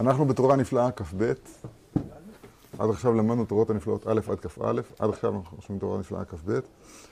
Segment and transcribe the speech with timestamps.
[0.00, 1.32] אנחנו בתורה נפלאה כ"ב.
[2.78, 6.58] עד עכשיו למדנו תורות הנפלאות א' עד כ"א, עד עכשיו אנחנו חושבים תורה נפלאה כ"ב.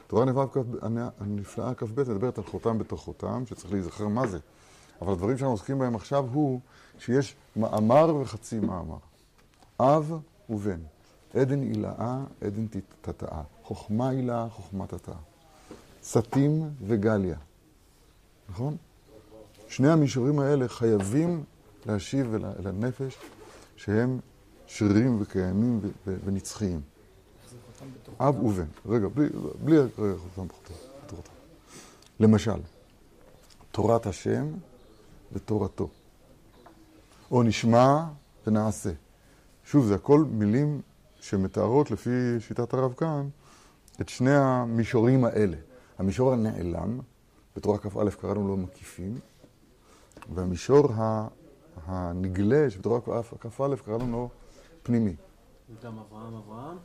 [0.07, 0.25] תורה
[1.21, 4.38] נפלאה כ"ב מדברת על חותם בתוך חותם, שצריך להיזכר מה זה.
[5.03, 6.61] אבל הדברים שאנחנו עוסקים בהם עכשיו הוא
[6.98, 8.98] שיש מאמר וחצי מאמר.
[9.80, 10.18] אב
[10.50, 10.80] ובן.
[11.34, 12.66] עדן עילאה, עדן
[13.00, 13.43] תתאה.
[13.62, 15.14] חוכמה עילאה, חוכמה תתאה.
[16.02, 17.36] סטים וגליה.
[18.48, 18.77] נכון?
[19.68, 21.45] שני המישורים האלה חייבים
[21.86, 23.18] להשיב אל הנפש
[23.76, 24.18] שהם
[24.66, 26.80] שרירים וקיימים ונצחיים.
[28.20, 28.64] אב ובן.
[28.86, 29.28] רגע, בלי,
[29.64, 30.46] בלי חותם
[31.06, 31.33] בתורתם.
[32.20, 32.60] למשל,
[33.70, 34.46] תורת השם
[35.33, 35.88] ותורתו.
[37.30, 38.05] או נשמע
[38.47, 38.91] ונעשה.
[39.64, 40.80] שוב, זה הכל מילים
[41.20, 42.10] שמתארות לפי
[42.41, 43.28] שיטת הרב כאן
[44.00, 45.56] את שני המישורים האלה.
[45.98, 47.00] המישור הנעלם,
[47.56, 49.19] בתורה כ"א קראנו לו מקיפים,
[50.34, 50.88] והמישור
[51.88, 53.01] הנגלה, שבתורה
[53.41, 54.28] כ"א קראנו לו
[54.83, 55.15] פנימי.
[55.84, 56.77] גם אברהם אברהם?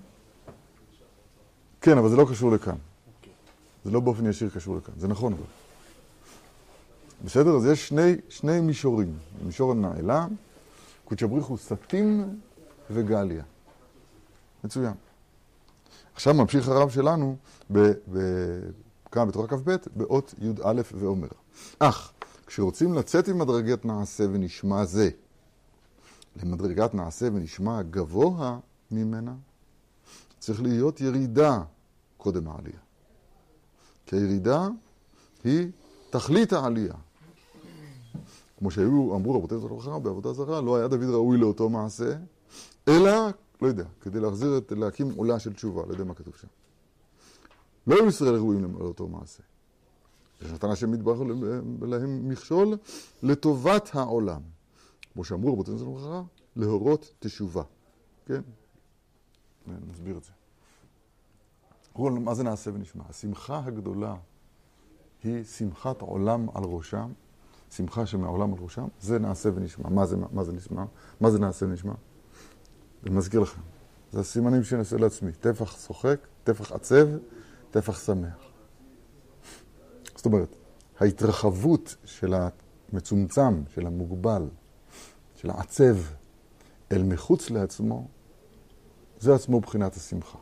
[1.81, 2.75] כן, אבל זה לא קשור לכאן.
[3.85, 5.43] זה לא באופן ישיר קשור לכאן, זה נכון אבל.
[7.25, 7.55] בסדר?
[7.55, 9.17] אז יש שני, שני מישורים.
[9.45, 10.35] מישור הנעלם,
[11.05, 12.39] קודשא בריך הוא סטים
[12.91, 13.43] וגליה.
[14.63, 14.93] מצוין.
[16.13, 17.35] עכשיו ממשיך הרב שלנו,
[19.11, 21.27] כאן בתורה כ"ב, באות י"א ואומר.
[21.79, 22.12] אך,
[22.47, 25.09] כשרוצים לצאת ממדרגת נעשה ונשמע זה
[26.43, 28.59] למדרגת נעשה ונשמע גבוה
[28.91, 29.35] ממנה,
[30.39, 31.63] צריך להיות ירידה
[32.17, 32.79] קודם העלייה.
[34.05, 34.67] כי הירידה
[35.43, 35.71] היא
[36.09, 36.93] תכלית העלייה.
[38.57, 42.15] כמו שהיו, אמרו רבותי זכר בעבודה זרה, לא היה דוד ראוי לאותו מעשה,
[42.87, 43.11] אלא,
[43.61, 46.47] לא יודע, כדי להחזיר, את, להקים עולה של תשובה, לא יודע מה כתוב שם.
[47.87, 49.43] לא היו ישראל ראויים לאותו מעשה.
[50.41, 51.15] ונתן השם מטבח
[51.81, 52.77] להם מכשול
[53.23, 54.41] לטובת העולם.
[55.13, 56.23] כמו שאמרו רבותינו זכר לברכה,
[56.55, 57.63] להורות תשובה.
[58.25, 58.41] כן?
[59.67, 60.31] נסביר את זה.
[61.99, 63.03] מה זה נעשה ונשמע?
[63.09, 64.15] השמחה הגדולה
[65.23, 67.11] היא שמחת עולם על ראשם,
[67.71, 69.89] שמחה שמעולם על ראשם, זה נעשה ונשמע.
[69.89, 70.85] מה זה, מה זה נשמע?
[71.21, 71.93] מה זה נעשה ונשמע?
[73.03, 73.61] אני מזכיר לכם,
[74.11, 75.31] זה הסימנים שאני עושה לעצמי.
[75.31, 77.07] טפח צוחק, טפח עצב,
[77.71, 78.52] טפח שמח.
[80.23, 80.55] זאת אומרת,
[80.99, 82.33] ההתרחבות של
[82.93, 84.47] המצומצם, של המוגבל,
[85.35, 85.95] של העצב,
[86.91, 88.07] אל מחוץ לעצמו,
[89.19, 90.37] זה עצמו בחינת השמחה.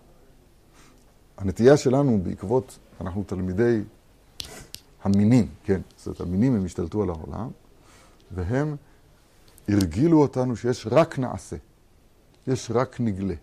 [1.37, 3.81] הנטייה שלנו בעקבות, אנחנו תלמידי
[5.03, 7.49] המינים, כן, זאת אומרת, המינים הם השתלטו על העולם,
[8.31, 8.75] והם
[9.67, 11.55] הרגילו אותנו שיש רק נעשה,
[12.47, 13.35] יש רק נגלה.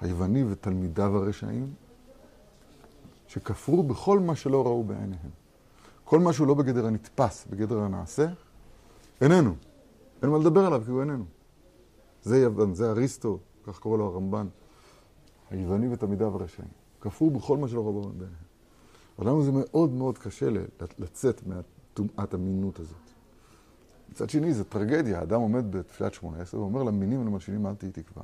[0.00, 1.74] היווני ותלמידיו הרשעים,
[3.28, 5.43] שכפרו בכל מה שלא ראו בעיניהם.
[6.04, 8.26] כל מה שהוא לא בגדר הנתפס, בגדר הנעשה,
[9.20, 9.54] איננו.
[10.22, 11.24] אין מה לדבר עליו כי הוא איננו.
[12.22, 14.46] זה יוון, זה אריסטו, כך קורא לו הרמב"ן,
[15.50, 16.68] היווני ותלמידיו הרשעים.
[17.00, 18.44] כפרו בכל מה שלא ראו בעיניהם.
[19.18, 20.46] אבל לנו זה מאוד מאוד קשה
[20.98, 22.96] לצאת מהטומאת המינות הזאת.
[24.10, 25.18] מצד שני, זו טרגדיה.
[25.18, 28.22] האדם עומד בתפילת שמונה עשרה ואומר למינים ולמלשינים אל תהי תקווה.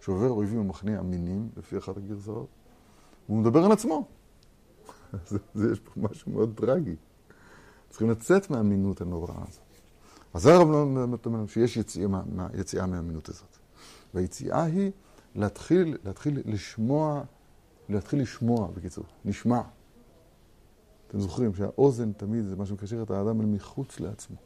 [0.00, 2.48] שעובר אויבים ומכניע המינים, לפי אחת הגרסאות,
[3.28, 4.06] והוא מדבר על עצמו.
[5.28, 6.96] זה, זה, יש פה משהו מאוד טרגי.
[7.90, 9.62] צריכים לצאת מהמינות הנוראה הזאת.
[10.34, 10.68] אז הרב
[11.26, 13.58] אומר שיש יציאה, מה, יציאה מהמינות הזאת.
[14.14, 14.90] והיציאה היא
[15.34, 17.22] להתחיל, להתחיל לשמוע,
[17.88, 19.60] להתחיל לשמוע, בקיצור, נשמע.
[21.08, 24.36] אתם זוכרים שהאוזן תמיד זה מה שמקשר את האדם אל מחוץ לעצמו.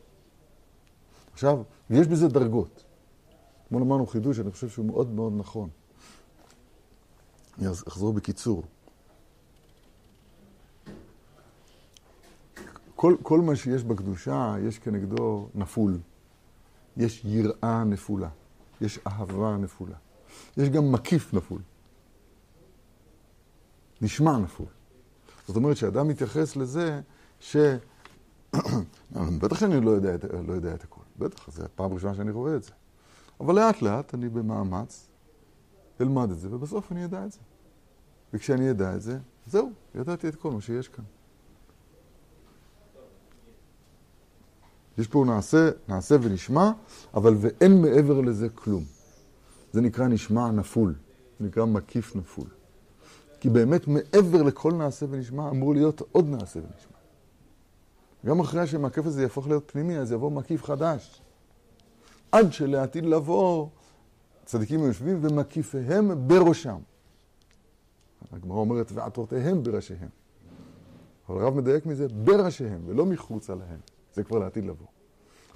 [1.32, 2.84] עכשיו, יש בזה דרגות.
[3.68, 5.68] כמו אמרנו חידוש, אני חושב שהוא מאוד מאוד נכון.
[7.58, 8.62] אני אחזור בקיצור.
[13.06, 15.98] כל, כל מה שיש בקדושה, יש כנגדו נפול.
[16.96, 18.28] יש יראה נפולה.
[18.80, 19.96] יש אהבה נפולה.
[20.56, 21.60] יש גם מקיף נפול.
[24.00, 24.66] נשמע נפול.
[25.46, 27.00] זאת אומרת שאדם מתייחס לזה
[27.40, 27.56] ש...
[29.40, 30.16] בטח שאני לא יודע,
[30.46, 31.00] לא יודע את הכל.
[31.18, 32.72] בטח, זו הפעם הראשונה שאני רואה את זה.
[33.40, 35.08] אבל לאט לאט אני במאמץ
[36.00, 37.38] אלמד את זה, ובסוף אני אדע את זה.
[38.32, 41.04] וכשאני אדע את זה, זהו, ידעתי את כל מה שיש כאן.
[44.98, 46.70] יש פה נעשה, נעשה ונשמע,
[47.14, 48.84] אבל ואין מעבר לזה כלום.
[49.72, 50.94] זה נקרא נשמע נפול,
[51.40, 52.46] זה נקרא מקיף נפול.
[53.40, 56.96] כי באמת מעבר לכל נעשה ונשמע אמור להיות עוד נעשה ונשמע.
[58.26, 61.22] גם אחרי שהמקיף הזה יהפוך להיות פנימי, אז יבוא מקיף חדש.
[62.32, 63.68] עד שלעתיד לבוא,
[64.44, 66.78] צדיקים יושבים ומקיפיהם בראשם.
[68.32, 70.08] הגמרא אומרת, ועטרותיהם בראשיהם.
[71.28, 73.95] אבל הרב מדייק מזה, בראשיהם, ולא מחוצה להם.
[74.16, 74.86] זה כבר לעתיד לבוא.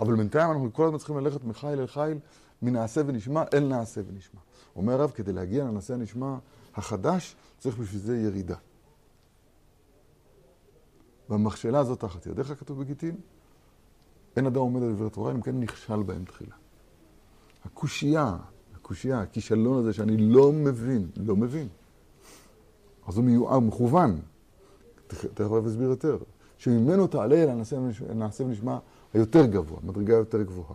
[0.01, 2.19] אבל בינתיים אנחנו כל הזמן צריכים ללכת מחיל אל חיל,
[2.63, 4.41] מנעשה ונשמע אל נעשה ונשמע.
[4.77, 6.37] אומר הרב, כדי להגיע לנעשה ונשמע
[6.75, 8.57] החדש, צריך בשביל זה ירידה.
[11.29, 13.17] והמכשלה הזאת תחת ידיך, כתוב בגיטין,
[14.37, 16.55] אין אדם עומד על דברי תורה, אם כן נכשל בהם תחילה.
[17.65, 18.37] הקושייה,
[18.75, 21.69] הקושייה, הכישלון הזה שאני לא מבין, לא מבין.
[23.07, 24.21] אז הוא מיוער, מכוון.
[25.07, 26.19] תכף אסביר יותר.
[26.61, 27.49] שממנו תעלה אל
[28.11, 28.79] הנעשה ונשמע
[29.15, 30.75] היותר גבוה, מדרגה יותר גבוהה.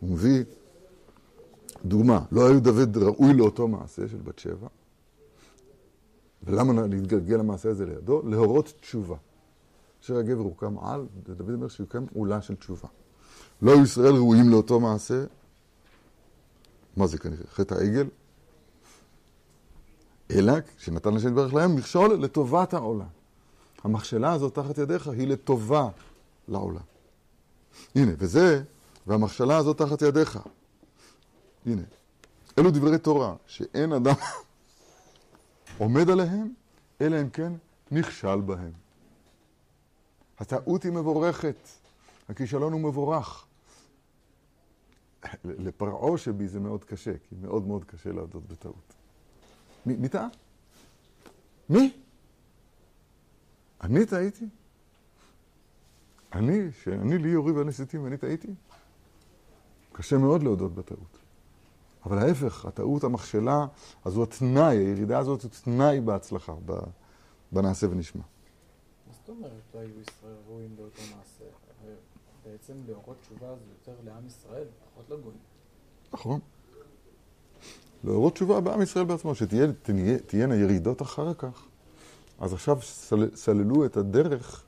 [0.00, 0.44] הוא מביא
[1.84, 4.68] דוגמה, לא היו דוד ראוי לאותו מעשה של בת שבע,
[6.42, 8.22] ולמה להתגלגל למעשה הזה לידו?
[8.28, 9.16] להורות תשובה.
[10.02, 11.06] אשר הגבר הוקם על,
[11.36, 12.88] דוד אומר שיוקם עולה של תשובה.
[13.62, 15.24] לא היו ישראל ראויים לאותו מעשה,
[16.96, 17.46] מה זה כנראה?
[17.46, 18.06] חטא העגל?
[20.30, 23.06] אלא שנתן לשם יתברך להם מכשול לטובת העולה.
[23.86, 25.88] המכשלה הזאת תחת ידיך היא לטובה
[26.48, 26.80] לעולה.
[27.94, 28.62] הנה, וזה,
[29.06, 30.38] והמכשלה הזאת תחת ידיך.
[31.66, 31.82] הנה,
[32.58, 34.14] אלו דברי תורה שאין אדם
[35.78, 36.54] עומד עליהם,
[37.00, 37.52] אלא אם כן
[37.90, 38.72] נכשל בהם.
[40.38, 41.68] הטעות היא מבורכת,
[42.28, 43.46] הכישלון הוא מבורך.
[45.44, 48.94] לפרעה שבי זה מאוד קשה, כי מאוד מאוד קשה להודות בטעות.
[49.86, 50.28] מי, מי טעה?
[51.68, 51.92] מי?
[53.80, 54.44] אני טעיתי?
[56.32, 58.54] אני, שאני לי יורי ואני סיטים ואני טעיתי?
[59.92, 61.18] קשה מאוד להודות בטעות.
[62.06, 63.66] אבל ההפך, הטעות, המכשלה,
[64.04, 66.54] אז הוא התנאי, הירידה הזאת הוא תנאי בהצלחה,
[67.52, 68.22] בנעשה ונשמע.
[69.06, 71.44] מה זאת אומרת לא היו ישראל ראויים באותו מעשה?
[72.44, 74.64] בעצם להורות תשובה זה יותר לעם ישראל,
[74.94, 75.38] פחות לגויים.
[76.12, 76.40] נכון.
[78.04, 81.66] להורות תשובה בעם ישראל בעצמו, שתהיינה ירידות אחר כך.
[82.38, 84.64] אז עכשיו סל, סללו את הדרך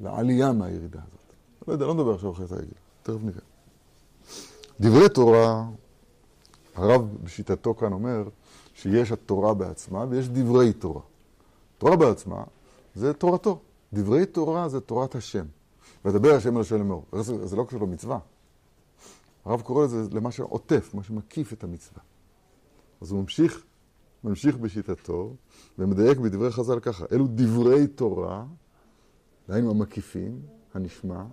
[0.00, 1.34] לעלייה מהירידה הזאת.
[1.68, 2.66] לא יודע, לא נדבר עכשיו אחרי העגל,
[3.02, 3.40] תכף נראה.
[4.80, 5.64] דברי תורה,
[6.74, 8.28] הרב בשיטתו כאן אומר
[8.74, 11.00] שיש התורה בעצמה ויש דברי תורה.
[11.78, 12.44] תורה בעצמה
[12.94, 13.58] זה תורתו.
[13.92, 15.44] דברי תורה זה תורת השם.
[16.04, 17.04] ודבר השם אל השם לאמור.
[17.20, 18.18] זה, זה לא קשור למצווה.
[19.44, 22.02] הרב קורא לזה למה שעוטף, מה שמקיף את המצווה.
[23.00, 23.62] אז הוא ממשיך,
[24.24, 25.36] ממשיך בשיטתו,
[25.78, 28.44] ומדייק בדברי חז"ל ככה, אלו דברי תורה,
[29.48, 30.40] דהיינו המקיפים,
[30.74, 31.24] הנשמע,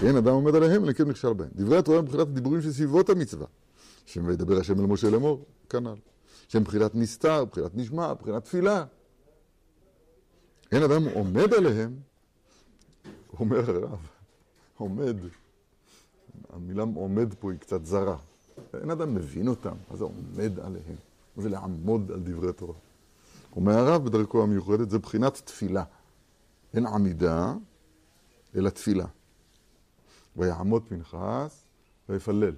[0.00, 1.50] שאין אדם עומד עליהם, אלא כן נכשל בהם.
[1.54, 3.46] דברי התורה הם מבחינת דיבורים שסביבות המצווה.
[4.06, 5.94] שם וידבר השם אל משה לאמור, כנ"ל.
[6.48, 8.84] שהם מבחינת נסתר, מבחינת נשמע, מבחינת תפילה.
[10.72, 11.96] אין אדם עומד עליהם,
[13.38, 14.06] אומר הרב,
[14.76, 15.16] עומד,
[16.50, 18.16] המילה עומד פה היא קצת זרה.
[18.80, 20.96] אין אדם מבין אותם, מה זה עומד עליהם?
[21.36, 22.74] מה זה לעמוד על דברי תורה?
[23.56, 25.84] אומר הרב בדרכו המיוחדת, זה בחינת תפילה.
[26.74, 27.54] אין עמידה,
[28.56, 29.06] אלא תפילה.
[30.36, 31.64] ויעמוד פנחס
[32.08, 32.54] ויפלל.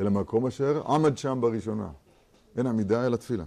[0.00, 1.90] אל המקום אשר עמד שם בראשונה.
[2.56, 3.44] אין עמידה אלא תפילה.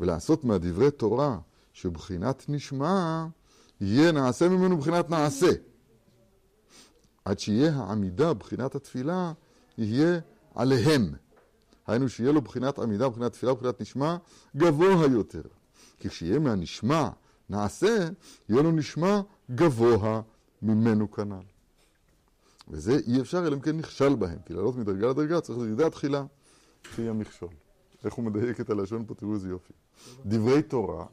[0.00, 1.38] ולעשות מהדברי תורה
[1.72, 3.26] שבחינת נשמע,
[3.80, 5.50] יהיה נעשה ממנו בחינת נעשה.
[7.24, 9.32] עד שיהיה העמידה בחינת התפילה,
[9.78, 10.20] יהיה
[10.54, 11.12] עליהם.
[11.86, 14.16] היינו שיהיה לו בחינת עמידה, בחינת תפילה, בחינת נשמע,
[14.56, 15.42] גבוה יותר.
[15.98, 17.08] כי כשיהיה מהנשמע
[17.50, 18.08] נעשה,
[18.48, 20.22] יהיה לו נשמע גבוה
[20.62, 21.44] ממנו כנ"ל.
[22.68, 26.24] וזה אי אפשר אלא אם כן נכשל בהם, כי לעלות מדרגה לדרגה צריך לידי התחילה
[26.94, 27.48] שהיא המכשול.
[28.04, 29.72] איך הוא מדייק את הלשון פה, תראו איזה יופי.
[30.26, 31.06] דברי תורה,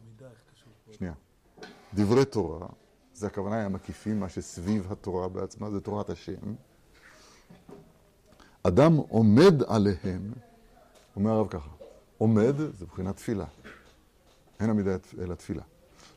[0.91, 1.13] שנייה,
[1.93, 2.67] דברי תורה,
[3.13, 6.55] זה הכוונה היא המקיפים, מה שסביב התורה בעצמה, זה תורת השם.
[8.63, 10.33] אדם עומד עליהם,
[11.15, 11.69] אומר הרב ככה,
[12.17, 13.45] עומד זה מבחינת תפילה.
[14.59, 15.63] אין עמידה אלא תפילה.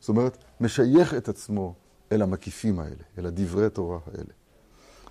[0.01, 1.75] זאת אומרת, משייך את עצמו
[2.13, 4.33] אל המקיפים האלה, אל הדברי תורה האלה.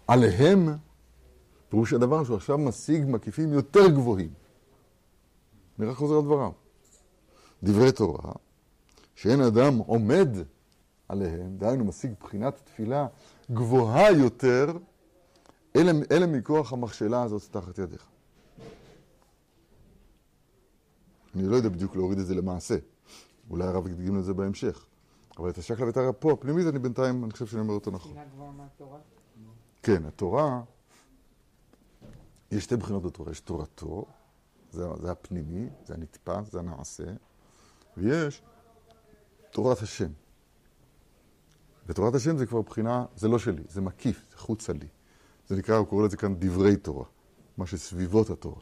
[0.07, 0.69] עליהם,
[1.69, 4.33] פירוש הדבר שהוא עכשיו משיג מקיפים יותר גבוהים.
[5.79, 6.51] אני רק חוזר על דבריו.
[7.63, 8.31] דברי תורה,
[9.15, 10.29] שאין אדם עומד
[11.07, 13.07] עליהם, דהיינו משיג בחינת תפילה
[13.51, 14.77] גבוהה יותר,
[15.75, 18.07] אלה, אלה מכוח המכשלה הזאת תחת ידיך.
[21.35, 22.75] אני לא יודע בדיוק להוריד את זה למעשה.
[23.49, 24.85] אולי הרב יקדים לזה בהמשך.
[25.37, 28.11] אבל את השקלא וטריא פה, הפנימית, אני בינתיים, אני חושב שאני אומר אותו נכון.
[29.83, 30.61] כן, התורה,
[32.51, 33.31] יש שתי בחינות בתורה.
[33.31, 34.05] יש תורתו,
[34.71, 37.03] זה, זה הפנימי, זה הנתפס, זה הנעשה,
[37.97, 38.41] ויש
[39.51, 40.11] תורת השם.
[41.85, 44.87] ותורת השם זה כבר בחינה, זה לא שלי, זה מקיף, זה חוצה לי.
[45.47, 47.05] זה נקרא, הוא קורא לזה כאן דברי תורה,
[47.57, 48.61] מה שסביבות התורה.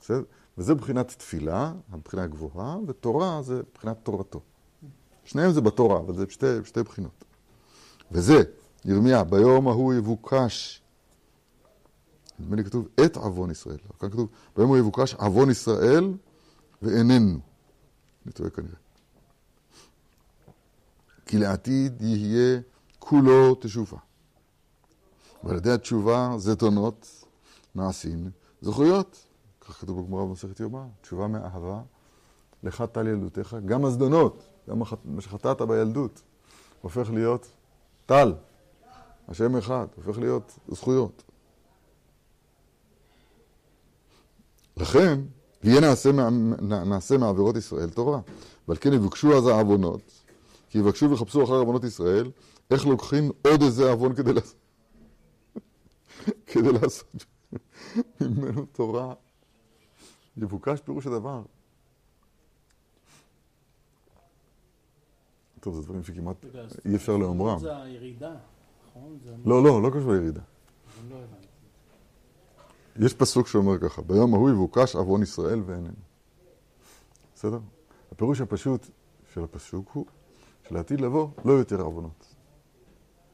[0.00, 0.22] בסדר?
[0.58, 4.40] וזה בחינת תפילה, הבחינה הגבוהה, ותורה זה בחינת תורתו.
[5.24, 7.24] שניהם זה בתורה, אבל זה שתי, שתי בחינות.
[8.12, 8.42] וזה,
[8.84, 10.82] ירמיה, ביום ההוא יבוקש
[12.38, 13.78] נדמה לי כתוב את עוון ישראל.
[14.00, 16.14] כאן כתוב, ביום הוא יבוקש עוון ישראל
[16.82, 17.38] ואיננו.
[18.24, 18.74] אני טועה כנראה.
[21.26, 22.60] כי לעתיד יהיה
[22.98, 23.98] כולו תשובה.
[25.44, 27.24] ועל ידי התשובה זדונות
[27.74, 28.30] נעשים
[28.60, 29.26] זכויות.
[29.64, 31.80] כך כתוב בגמרא במסכת יומא, תשובה מאהבה,
[32.62, 36.22] לך טל ילדותיך, גם הזדונות, גם מה שחטאת בילדות,
[36.80, 37.46] הופך להיות
[38.06, 38.34] טל,
[39.28, 41.22] השם אחד, הופך להיות זכויות.
[44.76, 45.20] לכן,
[45.62, 46.10] יהיה נעשה,
[46.86, 48.20] נעשה מעבירות ישראל תורה.
[48.68, 50.12] ועל כן יבקשו אז העוונות,
[50.70, 52.30] כי יבקשו ויחפשו אחר עוונות ישראל,
[52.70, 54.56] איך לוקחים עוד איזה עוון כדי לעשות,
[56.52, 57.24] כדי לעשות
[58.20, 59.14] ממנו תורה.
[60.36, 61.42] יבוקש פירוש הדבר.
[65.60, 66.44] טוב, זה דברים שכמעט
[66.84, 67.58] אי אפשר לאומרם.
[67.58, 68.36] זה הירידה,
[68.88, 69.18] נכון?
[69.44, 70.40] לא, לא, לא קשור לירידה.
[71.10, 71.16] לא
[73.00, 75.94] יש פסוק שאומר ככה, ביום ההוא יבוקש עוון ישראל ואיננו.
[77.34, 77.58] בסדר?
[78.12, 78.86] הפירוש הפשוט
[79.32, 80.06] של הפסוק הוא
[80.68, 82.34] שלעתיד לבוא לא יותר עוונות.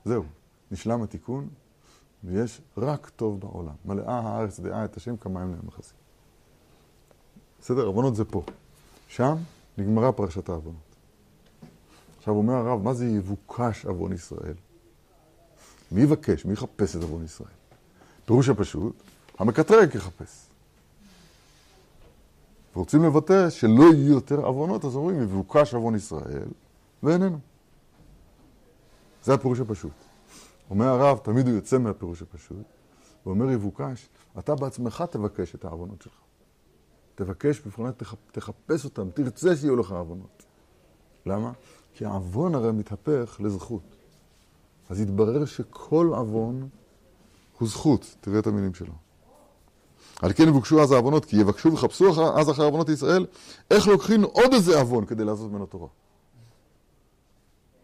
[0.04, 0.24] זהו,
[0.70, 1.48] נשלם התיקון
[2.24, 3.74] ויש רק טוב בעולם.
[3.84, 6.07] מלאה הארץ דעה את השם כמים להם מכסים.
[7.60, 7.86] בסדר?
[7.86, 8.42] עוונות זה פה.
[9.08, 9.34] שם
[9.78, 10.88] נגמרה פרשת העוונות.
[12.18, 14.54] עכשיו אומר הרב, מה זה יבוקש עוון ישראל?
[15.92, 16.44] מי יבקש?
[16.44, 17.50] מי יחפש את עוון ישראל?
[18.26, 19.02] פירוש הפשוט,
[19.38, 20.46] המקטרג יחפש.
[22.74, 26.48] רוצים לבטא שלא יהיו יותר עוונות, אז אומרים, יבוקש עוון ישראל,
[27.02, 27.38] ואיננו.
[29.24, 29.92] זה הפירוש הפשוט.
[30.70, 32.66] אומר הרב, תמיד הוא יוצא מהפירוש הפשוט,
[33.26, 36.27] ואומר יבוקש, אתה בעצמך תבקש את העוונות שלך.
[37.18, 40.42] תבקש בפרונת, תחפש אותם, תרצה שיהיו לך עוונות.
[41.26, 41.52] למה?
[41.94, 43.82] כי העוון הרי מתהפך לזכות.
[44.88, 46.68] אז יתברר שכל עוון
[47.58, 48.16] הוא זכות.
[48.20, 48.92] תראה את המילים שלו.
[50.22, 53.26] על כן יבוקשו אז העוונות, כי יבקשו ויחפשו אז אחרי עוונות ישראל,
[53.70, 55.88] איך לוקחים עוד איזה עוון כדי לעשות ממנו תורה.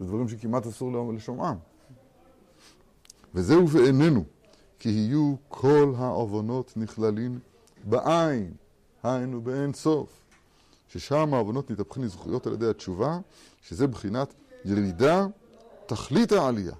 [0.01, 1.57] זה דברים שכמעט אסור לשומעם.
[3.35, 4.25] וזהו ואיננו,
[4.79, 7.39] כי יהיו כל העוונות נכללים
[7.85, 8.53] בעין,
[9.05, 10.25] היינו באין סוף.
[10.89, 13.19] ששם העוונות מתהפכים לזכויות על ידי התשובה,
[13.63, 14.35] שזה בחינת
[14.65, 15.27] ירידה,
[15.87, 16.75] תכלית העלייה.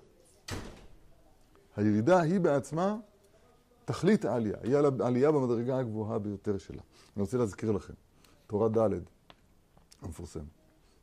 [1.77, 2.97] הירידה היא בעצמה
[3.85, 6.83] תכלית העלייה, היא העלייה במדרגה הגבוהה ביותר שלה.
[7.17, 7.95] אני רוצה להזכיר לכם,
[8.47, 8.91] תורה ד'
[10.03, 10.45] המפורסם,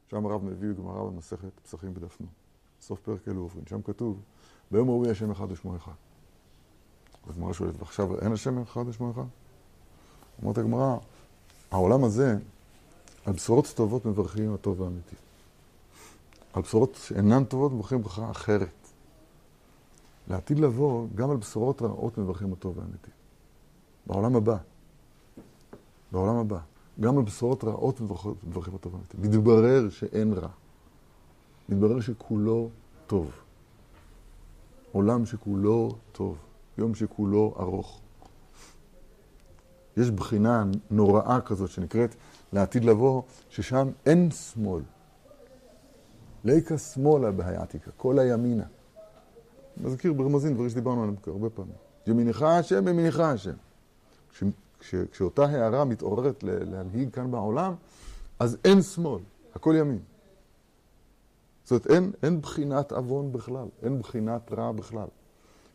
[0.08, 2.28] שם הרב מביא גמרא במסכת פסחים בדף נו,
[2.82, 4.22] סוף פרק אלו עוברים, שם כתוב,
[4.72, 5.92] ביום יהיה השם אחד ושמו אחד.
[7.30, 9.24] הגמרא שואלת, ועכשיו אין השם אחד ושמו אחד?
[10.42, 10.98] אומרת הגמרא,
[11.72, 12.38] העולם הזה,
[13.26, 15.16] על בשורות טובות מברכים הטוב והאמיתי.
[16.54, 18.68] על בשורות שאינן טובות מברכים ברכה אחרת.
[20.28, 23.12] לעתיד לבוא, גם על בשורות רעות מברכים הטוב והאמיתי.
[24.08, 24.58] בעולם הבא.
[26.12, 26.60] בעולם הבא.
[27.00, 29.18] גם על בשורות רעות מברכים הטוב והאמיתי.
[29.18, 30.50] מתברר שאין רע.
[31.70, 32.70] מתברר שכולו
[33.08, 33.32] טוב.
[34.92, 36.38] עולם שכולו טוב.
[36.78, 38.00] יום שכולו ארוך.
[39.98, 42.16] יש בחינה נוראה כזאת שנקראת
[42.54, 44.84] לעתיד לבוא, ששם אין שמאל.
[46.44, 48.64] ליקה שמאלה בהיעתיקה, כל הימינה.
[49.78, 51.74] מזכיר ברמזין דברים שדיברנו עליהם הרבה פעמים.
[52.08, 53.54] ימינך השם, ימינך השם.
[54.32, 54.44] כש,
[54.80, 57.74] כש, כשאותה הערה מתעוררת להנהיג כאן בעולם,
[58.40, 59.22] אז אין שמאל,
[59.56, 60.00] הכל ימין.
[61.64, 65.08] זאת אומרת, אין, אין בחינת עוון בכלל, אין בחינת רע בכלל.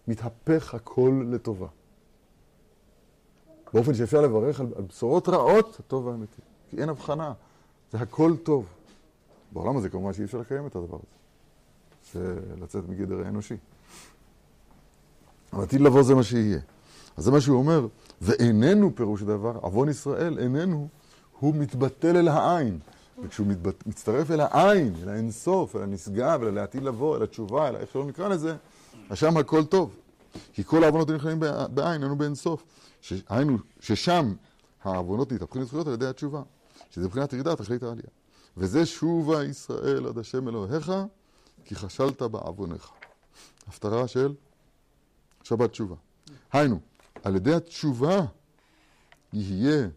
[0.09, 1.67] מתהפך הכל לטובה.
[3.77, 6.43] באופן שאפשר לברך על, על בשורות רעות, הטוב והאמיתי.
[6.71, 7.33] כי אין הבחנה,
[7.93, 8.67] זה הכל טוב.
[9.53, 11.17] בעולם הזה כמובן שאי אפשר לקיים את הדבר הזה.
[12.13, 13.57] זה לצאת מגדר האנושי.
[15.53, 16.59] אבל עתיד לבוא זה מה שיהיה.
[17.17, 17.87] אז זה מה שהוא אומר,
[18.21, 20.89] ואיננו פירוש הדבר, עוון ישראל איננו,
[21.41, 22.79] הוא מתבטל אל העין.
[23.25, 23.87] וכשהוא מתבט...
[23.87, 28.07] מצטרף אל העין, אל האינסוף, אל הנשגב, אל העתיד לבוא, אל התשובה, אל איך שלא
[28.07, 28.57] נקרא לזה,
[29.11, 29.97] אז שם הכל טוב.
[30.53, 31.41] כי כל העוונות נכללים
[31.71, 32.63] בעין, איננו באינסוף.
[33.29, 34.35] היינו, ששם
[34.85, 36.43] העוונות נתהפכים לזכויות על ידי התשובה.
[36.91, 38.09] שזה מבחינת ירידה, תכלית העלייה.
[38.57, 40.93] וזה שובה ישראל עד השם אלוהיך,
[41.65, 42.91] כי חשלת בעוונך.
[43.67, 44.35] הפטרה של
[45.43, 45.97] שבת תשובה.
[46.53, 46.81] היינו,
[47.25, 48.21] על ידי התשובה
[49.33, 49.89] יהיה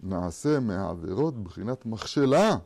[0.00, 2.56] נעשה מהעבירות בחינת מכשלה,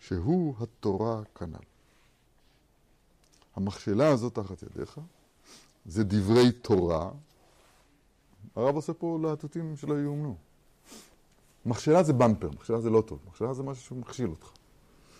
[0.00, 1.64] שהוא התורה כנ"ל.
[3.56, 5.00] המכשלה הזאת תחת ידיך,
[5.86, 7.10] זה דברי תורה.
[8.58, 10.36] הרב עושה פה להטוטים שלא יאומנו.
[11.66, 14.50] מכשלה זה במפר, מכשלה זה לא טוב, מכשלה זה משהו שמכשיל אותך.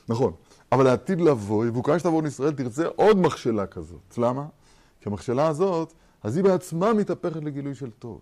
[0.09, 0.33] נכון,
[0.73, 4.19] אבל לעתיד לבוא, יבוקש תבוא לישראל, תרצה עוד מכשלה כזאת.
[4.19, 4.47] למה?
[5.01, 5.93] כי המכשלה הזאת
[6.23, 8.21] אז היא בעצמה מתהפכת לגילוי של טוב.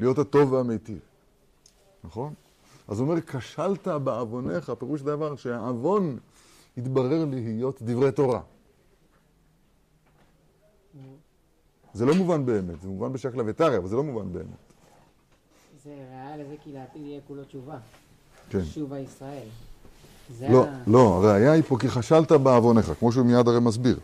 [0.00, 0.98] להיות הטוב והמיטיב.
[2.04, 2.34] נכון?
[2.88, 6.18] אז הוא אומר, כשלת בעוונך, פירוש דבר שהעוון
[6.76, 8.40] התברר להיות דברי תורה.
[11.94, 14.46] זה לא מובן באמת, זה מובן בשקלא וטריא, אבל זה לא מובן באמת.
[15.84, 17.78] זה ראיה לזה כי לעתיד יהיה כולו תשובה.
[18.50, 18.60] כן.
[18.60, 19.46] תשובה ישראל.
[20.40, 23.98] לא, ה- לא, הראיה היא פה כי כשלת בעוונך, כמו שהוא מיד הרי מסביר.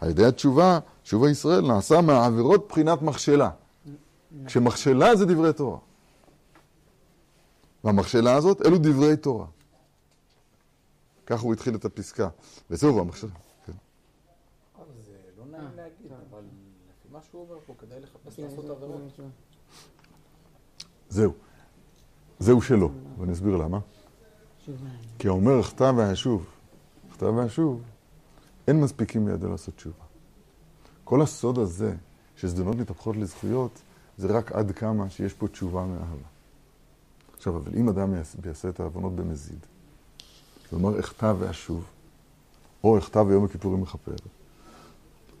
[0.00, 3.50] על ידי התשובה, תשובה ישראל נעשה מהעבירות בחינת מכשלה.
[4.46, 5.78] כשמכשלה זה דברי תורה.
[7.84, 9.46] והמכשלה הזאת, אלו דברי תורה.
[11.26, 12.28] כך הוא התחיל את הפסקה.
[12.70, 13.30] וזהו, המכשלה.
[13.66, 13.72] כן.
[14.78, 18.72] אבל זה לא נעים להגיד, אבל לפי מה שהוא אומר פה, כדאי לחפש לעשות זה
[18.72, 18.96] עבירות.
[18.96, 19.28] כולו תשובה.
[21.08, 21.32] זהו.
[22.38, 23.78] זהו שלא, ואני אסביר למה.
[25.18, 26.46] כי האומר הכתב והשוב,
[27.10, 27.82] הכתב והשוב,
[28.68, 30.04] אין מספיקים בידו לעשות תשובה.
[31.04, 31.96] כל הסוד הזה,
[32.36, 33.82] שזדונות מתהפכות לזכויות,
[34.18, 36.28] זה רק עד כמה שיש פה תשובה מאהבה.
[37.36, 39.66] עכשיו, אבל אם אדם יעשה, יעשה את העוונות במזיד,
[40.70, 41.84] כלומר, אכתב ואשוב,
[42.84, 44.14] או אכתב ויום הכיפורים מכפר,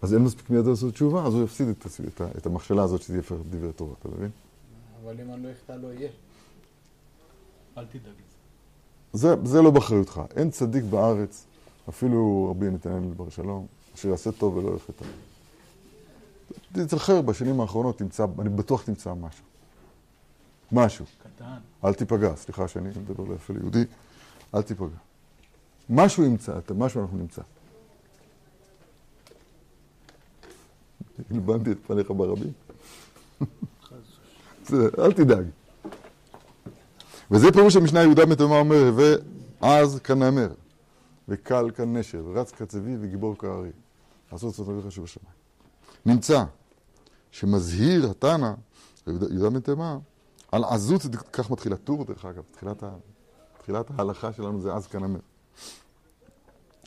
[0.02, 3.18] אז אין מספיק מידו לעשות תשובה, אז הוא יפסיד את, את, את המכשלה הזאת שזה
[3.18, 4.30] יפר דברי תורה, אתה מבין?
[5.04, 6.08] אבל אם אני לא אחטא לא יהיה.
[7.78, 8.36] אל תדאג לזה.
[9.12, 10.22] זה, זה לא באחריותך.
[10.36, 11.46] אין צדיק בארץ,
[11.88, 15.04] אפילו רבי נתנאל בר שלום, אשר יעשה טוב ולא יחטא.
[16.72, 19.44] תתזכר בשנים האחרונות, תמצא, אני בטוח תמצא משהו.
[20.72, 21.04] משהו.
[21.36, 21.58] קטן.
[21.84, 23.84] אל תיפגע, סליחה שאני מדבר לא יפה ליהודי,
[24.54, 24.86] אל תיפגע.
[25.90, 27.42] משהו ימצא, אתה- משהו אנחנו נמצא.
[31.30, 32.52] הלבנתי את פניך ברבים.
[34.98, 35.46] אל תדאג.
[37.30, 38.92] וזה פירוש המשנה יהודה תימא אומר,
[39.60, 40.52] עז כנמר,
[41.28, 43.70] וקל כנשר, ורץ כצבי וגיבור כארי.
[44.32, 45.34] לעשות אביך שבשמיים.
[46.06, 46.44] נמצא
[47.30, 48.52] שמזהיר התנא,
[49.06, 49.96] יהודה תימא,
[50.52, 51.02] על עזות,
[51.32, 52.90] כך מתחיל הטור דרך אגב, תחילת, ה,
[53.58, 55.20] תחילת ההלכה שלנו זה עז כנמר.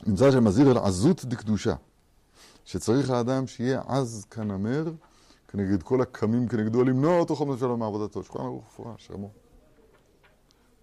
[0.06, 1.74] נמצא שמזהיר על עזות דקדושה,
[2.66, 4.92] שצריך האדם שיהיה עז כנמר,
[5.48, 8.22] כנגד כל הקמים כנגדו, למנוע אותו חומר שלו מעבודתו.
[8.22, 9.30] שולחן ערוך מפורש, רמו.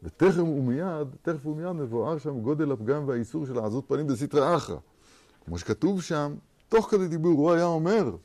[0.04, 4.78] ותכף ומיד, תכף ומיד מבואר שם גודל הפגם והאיסור של העזות פנים בסתרא אחרא.
[5.46, 6.36] כמו שכתוב שם,
[6.70, 8.16] תוך כדי דיבור הוא היה אומר,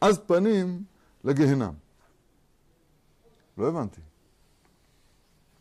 [0.00, 0.82] עז פנים
[1.24, 1.74] לגהנם.
[3.58, 4.00] לא הבנתי.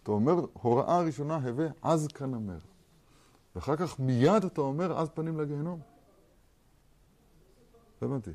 [0.04, 2.60] אתה אומר, הוראה ראשונה, הווה עז כנמר.
[3.56, 5.91] ואחר כך מיד אתה אומר, עז פנים לגיהנום.
[8.02, 8.32] לא הבנתי.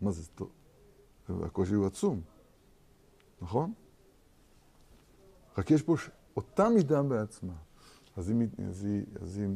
[0.00, 0.50] מה זה טוב?
[1.28, 2.20] הקושי הוא עצום,
[3.42, 3.72] נכון?
[5.58, 6.10] רק יש פה ש...
[6.36, 7.52] אותה מידה בעצמה.
[8.16, 9.48] אז היא, אז היא, אז היא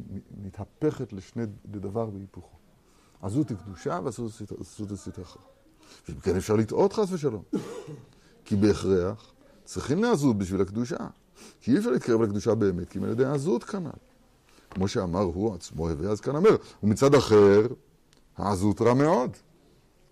[0.42, 1.42] מתהפכת לשני
[1.74, 2.56] לדבר והיפוכו.
[3.22, 4.32] עזות היא קדושה ועזות
[4.90, 5.40] היא סטרחה.
[6.08, 7.42] וכן אפשר לטעות חס ושלום.
[8.44, 9.32] כי בהכרח
[9.64, 10.96] צריכים לעזות בשביל הקדושה.
[11.60, 13.90] כי אי אפשר להתקרב לקדושה באמת, כי אם על ידי העזות כנ"ל.
[14.70, 16.56] כמו שאמר הוא עצמו, הווה אז כנמר.
[16.82, 17.66] ומצד אחר,
[18.36, 19.36] העזות רע מאוד.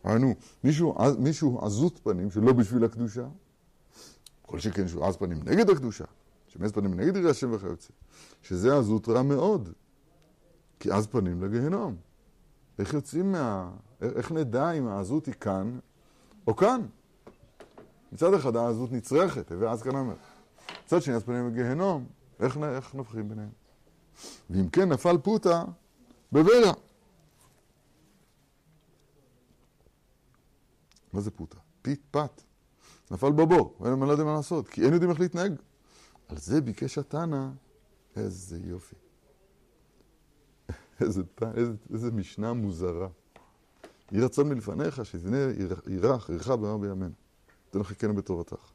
[0.04, 0.34] היינו,
[0.64, 3.26] מישהו, מישהו עזות פנים שלא בשביל הקדושה,
[4.42, 6.04] כל שכן שהוא עז פנים נגד הקדושה,
[6.48, 7.92] שמעז פנים נגד יראה השם וכיוצא,
[8.42, 9.68] שזה עזות רע מאוד.
[10.80, 11.96] כי עז פנים לגיהנום.
[12.78, 13.70] איך יוצאים מה...
[14.00, 15.78] איך נדע אם העזות היא כאן
[16.46, 16.80] או כאן?
[18.12, 20.14] מצד אחד העזות נצרכת, הווה עז כנמר.
[20.84, 22.06] מצד שני, עז פנים לגיהנום,
[22.40, 23.50] איך, איך נבחין ביניהם?
[24.50, 25.64] ואם כן, נפל פוטה
[26.32, 26.72] בברע.
[31.14, 31.58] מה זה פוטה?
[31.82, 32.42] פית, פת.
[33.10, 35.52] נפל בבור, מה לא יודעים מה לעשות, כי אין יודעים איך להתנהג.
[36.28, 37.48] על זה ביקש התנא,
[38.16, 38.96] איזה יופי.
[41.00, 41.22] איזה,
[41.56, 43.08] איזה, איזה משנה מוזרה.
[44.12, 45.36] יהי רצון מלפניך, שתבנה
[45.86, 47.14] ירח, ירחה במהר בימינו.
[47.70, 48.70] תן חיקנו בתורתך.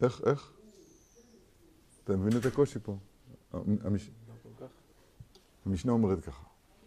[0.00, 0.52] איך, איך?
[2.04, 2.96] אתה מבין את הקושי פה?
[3.52, 4.10] המש...
[4.60, 4.66] לא.
[5.66, 6.44] המשנה אומרת ככה,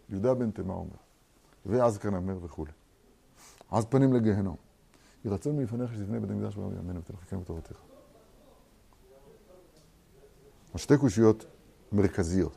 [0.09, 0.95] יהודה בן תימא אומר,
[1.65, 2.71] ואז כאן אמר וכולי.
[3.71, 4.55] אז פנים לגיהנום.
[5.25, 7.75] יהי רצון מלפניך שתבנה בית המקדש ביום ימינו חיקנו בתורתך.
[10.73, 11.45] אז שתי קושיות
[11.91, 12.55] מרכזיות.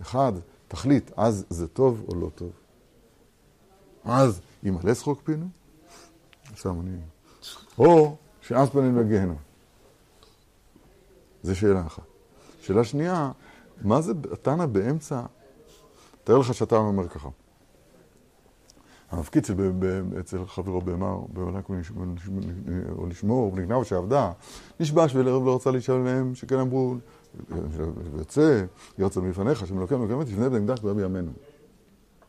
[0.00, 0.32] אחד,
[0.68, 2.52] תחליט, אז זה טוב או לא טוב.
[4.04, 5.48] אז ימלא שחוק פינו,
[6.56, 6.96] סתם אני...
[7.78, 9.38] או שאז פנים לגיהנום.
[11.42, 12.02] זו שאלה אחת.
[12.60, 13.32] שאלה שנייה,
[13.82, 15.22] מה זה התנא באמצע?
[16.24, 17.28] תאר לך שאתה אומר ככה.
[19.10, 21.70] המפקיד של- ב- ב- אצל חברו בהמה, במלאק
[22.98, 24.32] או לשמור, או בנגנב שעבדה,
[24.80, 26.94] נשבש ולערב לא רצה להישלם, שכן אמרו,
[28.12, 28.64] ויוצא,
[28.98, 31.32] ירצה מלפניך, שם אלוקינו, גם תבנה בית המקדש ביום ימינו.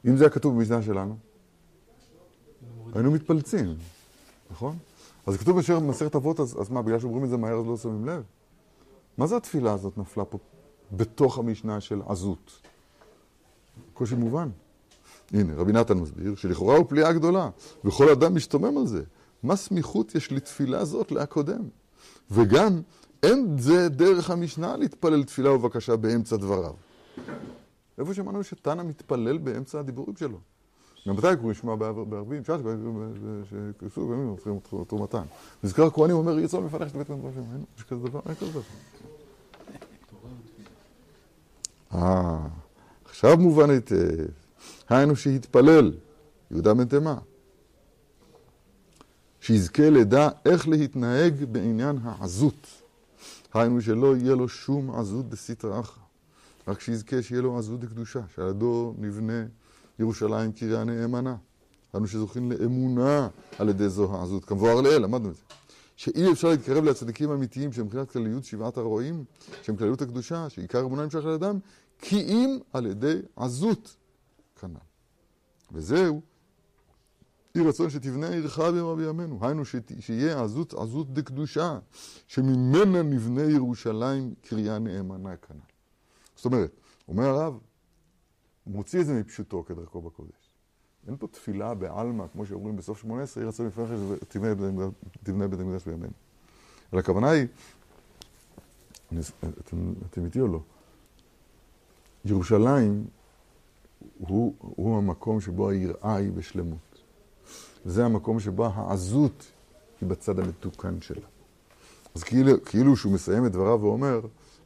[0.07, 1.15] אם זה היה כתוב במשנה שלנו,
[2.93, 3.75] היינו מתפלצים,
[4.51, 4.77] נכון?
[5.27, 7.77] אז כתוב בשיר במסכת אבות, אז, אז מה, בגלל שאומרים את זה מהר אז לא
[7.77, 8.23] שמים לב?
[9.17, 10.37] מה זה התפילה הזאת נפלה פה
[10.91, 12.61] בתוך המשנה של עזות?
[13.93, 14.49] קושי מובן.
[15.33, 17.49] הנה, רבי נתן מסביר שלכאורה הוא פליאה גדולה,
[17.85, 19.01] וכל אדם משתומם על זה.
[19.43, 21.61] מה סמיכות יש לתפילה זאת להקודם?
[22.31, 22.81] וגם,
[23.23, 26.73] אין זה דרך המשנה להתפלל תפילה ובקשה באמצע דבריו.
[27.97, 30.37] איפה שמענו שתנא מתפלל באמצע הדיבורים שלו?
[31.07, 32.43] גם מתי הוא נשמע בערבים?
[32.43, 32.59] שעת,
[33.49, 35.23] שכסו בימים הופכים תרומתן.
[35.63, 37.43] נזכר הכהנים אומר, יהיה צאן מפלח את בית מדרשים.
[37.51, 38.19] אין כזה דבר?
[38.25, 38.61] אין כזה דבר.
[41.93, 42.47] אה,
[43.05, 44.40] עכשיו מובן היטב.
[44.91, 45.91] היינו שהתפלל,
[46.51, 47.17] יהודה בן תימה.
[49.41, 52.67] שיזכה לדע איך להתנהג בעניין העזות.
[53.53, 56.03] היינו שלא יהיה לו שום עזות דסיטרא אחרא.
[56.67, 59.43] רק שיזכה שיהיה לו עזות דקדושה, שעל ידו נבנה
[59.99, 61.35] ירושלים קריה נאמנה.
[61.95, 63.27] אנו שזוכים לאמונה
[63.59, 65.41] על ידי זו העזות, כמבואר לאל, למדנו את זה.
[65.95, 69.23] שאי אפשר להתקרב לצדיקים האמיתיים שהם מבחינת כלליות שבעת הרועים,
[69.63, 71.59] שהם כלליות הקדושה, שעיקר אמונה נמשך על אדם,
[71.99, 73.95] כי אם על ידי עזות
[74.61, 74.79] כנ"ל.
[75.71, 76.21] וזהו,
[77.55, 79.39] יהי רצון שתבנה עירך בימה בימינו.
[79.41, 79.63] היינו
[79.99, 81.79] שיהיה עזות עזות דקדושה,
[82.27, 85.59] שממנה נבנה ירושלים קריה נאמנה כנ"ל.
[86.35, 86.71] זאת אומרת,
[87.07, 87.59] אומר הרב,
[88.67, 90.51] מוציא את זה מפשוטו כדרכו בקודש.
[91.07, 93.89] אין פה תפילה בעלמא, כמו שאומרים בסוף שמונה עשרה, יהי רצון לפניך
[94.21, 96.13] שתבנה בית המקדש בימינו.
[96.91, 97.47] אבל הכוונה היא,
[100.09, 100.59] אתם איתי או לא?
[102.25, 103.07] ירושלים
[104.17, 107.01] הוא, הוא המקום שבו היראה היא בשלמות.
[107.85, 109.45] זה המקום שבו העזות
[110.01, 111.25] היא בצד המתוקן שלה.
[112.15, 114.21] אז כאילו, כאילו שהוא מסיים את דבריו ואומר,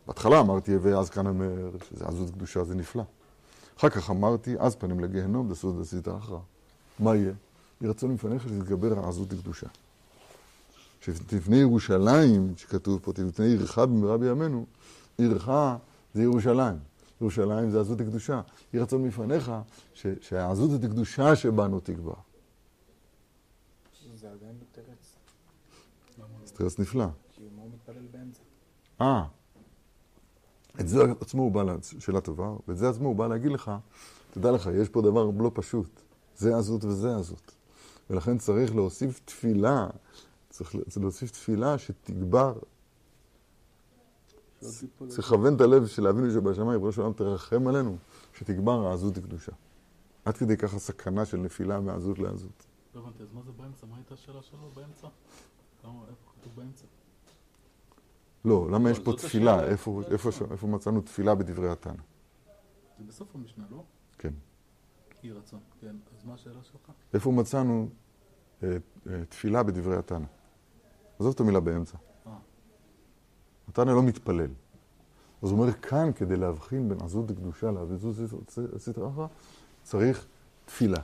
[0.08, 3.04] בהתחלה אמרתי, ואז כאן אומר, שזה עזות קדושה זה נפלא.
[3.78, 6.40] אחר כך אמרתי, אז פנים לגיהנום, דסות דסית אחרא.
[7.00, 7.34] מה יהיה?
[7.82, 9.68] יהי רצון לפניך שתתגבר העזות לקדושה.
[11.02, 14.66] שתבנה ירושלים, שכתוב פה, תבנה עירך במהרה בימינו,
[15.18, 15.50] עירך
[16.14, 16.76] זה ירושלים.
[17.22, 18.42] ירושלים זה עזות הקדושה.
[18.74, 19.52] יהי רצון מפניך
[20.22, 22.14] שהעזות הקדושה שבנו תגבר.
[24.16, 25.16] זה עדיין בתרץ.
[26.46, 27.06] זה תרץ נפלא.
[27.34, 28.42] כי הוא מתפלל באמצע.
[29.02, 29.26] אה,
[30.80, 31.64] את זה עצמו הוא בא,
[32.00, 33.72] שאלה טובה, ואת זה עצמו הוא בא להגיד לך,
[34.32, 36.02] תדע לך, יש פה דבר לא פשוט.
[36.38, 37.56] זה עזות וזה עזות.
[38.10, 39.88] ולכן צריך להוסיף תפילה,
[40.50, 42.54] צריך להוסיף תפילה שתגבר
[45.08, 47.98] צריך לכוון את הלב של אבינו שבשמיים, ריבונו של עולם תרחם עלינו,
[48.34, 49.52] שתגבר העזות לקדושה.
[50.26, 52.66] עד כדי ככה סכנה של נפילה מעזות לעזות.
[52.96, 53.86] לא הבנתי, אז מה זה באמצע?
[53.86, 55.08] מה הייתה השאלה שלו באמצע?
[55.84, 56.86] איפה כתוב באמצע?
[58.46, 59.68] לא, למה יש פה תפילה?
[60.52, 61.94] איפה מצאנו תפילה בדברי התנא?
[62.98, 63.84] זה בסוף המשנה, לא?
[64.18, 64.34] כן.
[65.24, 65.96] יהי רצון, כן.
[66.18, 66.92] אז מה השאלה שלך?
[67.14, 67.90] איפה מצאנו
[68.64, 68.78] אה,
[69.10, 70.26] אה, תפילה בדברי התנא?
[71.20, 71.98] עזוב את המילה באמצע.
[73.68, 74.50] התנא לא מתפלל.
[75.42, 78.16] אז הוא אומר, כאן, כדי להבחין בין עזות לקדושה לעזות
[78.78, 79.28] סטרא אחרא,
[79.84, 80.28] צריך
[80.66, 81.02] תפילה.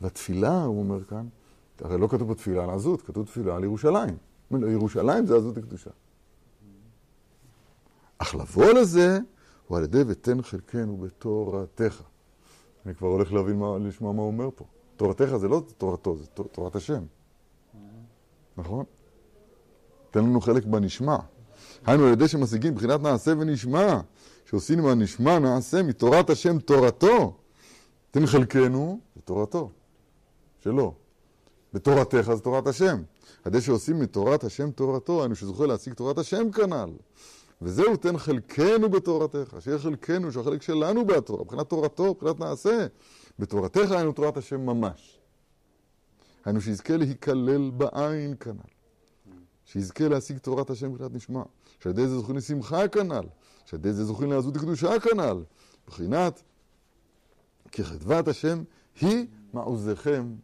[0.00, 1.28] והתפילה, הוא אומר כאן,
[1.80, 4.16] הרי לא כתוב פה תפילה על עזות, כתוב תפילה על ירושלים.
[4.50, 5.90] ירושלים זה עזות לקדושה.
[8.18, 9.18] אך לבוא לזה,
[9.66, 12.02] הוא על ידי ותן חלקנו בתורתך.
[12.86, 14.64] אני כבר הולך להבין מה, לשמוע מה הוא אומר פה.
[14.96, 17.02] תורתך זה לא תורתו, זה תורת השם.
[18.56, 18.84] נכון?
[20.10, 21.16] תן לנו חלק בנשמע.
[21.86, 24.00] היינו על ידי שמשיגים בחינת נעשה ונשמע,
[24.44, 27.36] שעושים עם הנשמע נעשה מתורת השם תורתו.
[28.10, 29.70] תן חלקנו, זה תורתו,
[30.64, 30.94] שלו.
[31.72, 33.02] בתורתך זה תורת השם.
[33.44, 36.90] על ידי שעושים מתורת השם תורתו, היינו שזוכה להשיג תורת השם כנ"ל.
[37.62, 42.86] וזהו תן חלקנו בתורתך, שיהיה חלקנו, שהחלק שלנו בתורה, מבחינת תורתו, מבחינת נעשה.
[43.38, 45.20] בתורתך היינו תורת השם ממש.
[46.44, 48.79] היינו שיזכה להיכלל בעין כנ"ל.
[49.72, 51.42] שיזכה להשיג תורת השם מבחינת נשמע,
[51.80, 53.26] שעל ידי זה זוכים לשמחה כנ"ל,
[53.64, 55.44] שעל ידי זה זוכים לעזות לקדושה כנ"ל,
[55.84, 56.42] מבחינת
[57.72, 58.62] כי חדבת השם
[59.00, 60.34] היא מעוזכם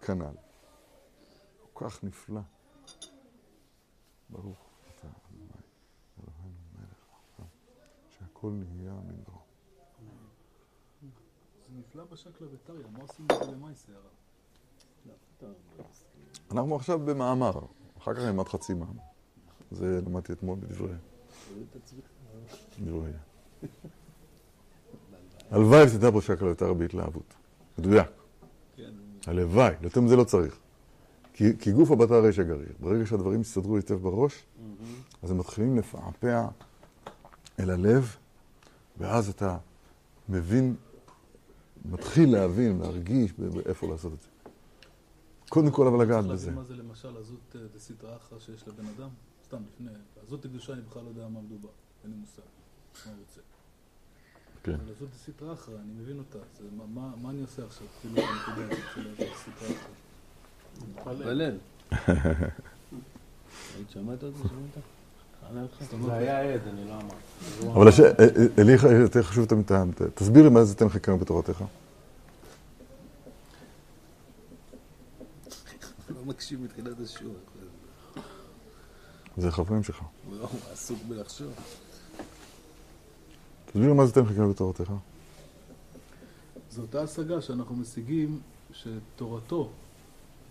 [0.00, 0.34] כנ"ל.
[1.72, 2.40] כל כך נפלא.
[4.30, 5.46] ברוך אתה אדוני
[6.18, 7.50] אלוהינו מלך העולם,
[8.18, 9.40] שהכל נהיה מדברו.
[11.68, 15.50] זה נפלא בשקלא וטריא, מה עושים את זה למעשה הרב?
[16.50, 17.79] אנחנו עכשיו במאמר.
[18.02, 18.96] אחר כך נלמד חצי מע"מ.
[19.70, 20.92] זה למדתי אתמול בדברי.
[22.84, 23.10] דברי.
[25.50, 27.34] הלוואי ותדע בו שקל יותר בהתלהבות.
[27.78, 28.08] מדויק.
[29.26, 30.58] הלוואי, יותר מזה לא צריך.
[31.32, 32.72] כי, גוף הבטר ריש הגריר.
[32.80, 34.44] ברגע שהדברים יסתדרו היטב בראש,
[35.22, 36.46] אז הם מתחילים לפעפע
[37.60, 38.16] אל הלב,
[38.98, 39.56] ואז אתה
[40.28, 40.74] מבין
[41.84, 43.32] מתחיל להבין, להרגיש
[43.66, 44.28] איפה לעשות את זה.
[45.50, 46.50] קודם כל אבל לגעת בזה.
[46.50, 49.08] מה זה למשל עזות אה, דסיטרא אחרא שיש לבן אדם?
[49.46, 49.90] סתם, לפני,
[50.26, 51.68] עזות הקדושה אני בכלל לא יודע מה מדובר,
[52.04, 52.42] אין לי מושג,
[53.06, 53.40] מה הוא רוצה.
[54.62, 54.74] כן.
[54.74, 56.38] אבל עזות דסיטרא אחרא, אני מבין אותה,
[56.94, 57.86] מה- אני עושה עכשיו?
[58.00, 61.10] כאילו, בנקודה הזאת של עזות דסיטרא אחרא.
[61.14, 61.56] מתפלל.
[63.76, 64.44] היית שמעת את זה?
[66.12, 67.66] היה עד, אני לא אמרתי.
[67.72, 68.24] אבל אה,
[68.58, 69.46] אה, לי יותר חשוב.
[70.14, 71.64] תסביר לי מה זה תן חלקנו בתורתך.
[76.10, 77.34] לא מקשיב מתחילת השיעור.
[79.36, 80.02] זה חברים שלך.
[80.32, 81.52] לא- הוא עסוק בלחשוב.
[83.66, 84.92] תסביר מה זה תן חלקנו בתורתך.
[86.70, 88.40] זו אותה השגה שאנחנו משיגים
[88.72, 89.70] שתורתו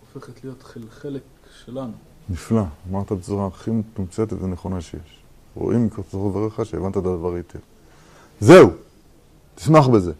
[0.00, 1.22] הופכת להיות חל- חלק
[1.64, 1.92] שלנו.
[2.28, 5.20] נפלא, אמרת בצורה הכי מתומצתת ונכונה שיש.
[5.54, 7.58] רואים מכתוב דבריך שהבנת את הדבר היטב.
[8.40, 8.70] זהו,
[9.54, 10.12] תשמח בזה.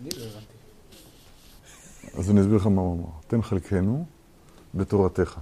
[0.00, 0.46] אני לא הבנתי.
[2.18, 3.10] אז אני אסביר לך מה הוא אמר.
[3.26, 4.06] תן חלקנו
[4.74, 5.38] בתורתך.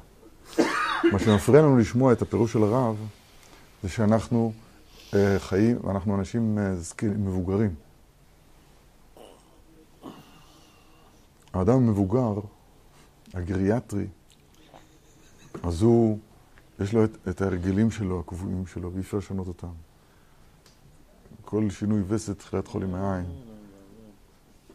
[1.13, 2.97] מה שמפריע לנו לשמוע את הפירוש של הרב,
[3.83, 4.53] זה שאנחנו
[5.15, 7.75] אה, חיים, אנחנו אנשים אה, זקנים, מבוגרים.
[11.53, 12.35] האדם המבוגר,
[13.35, 14.07] הגריאטרי,
[15.63, 16.19] אז הוא,
[16.81, 19.73] יש לו את, את ההרגלים שלו, הקבועים שלו, ואי אפשר לשנות אותם.
[21.45, 23.27] כל שינוי וסת תחילת חול עם העין.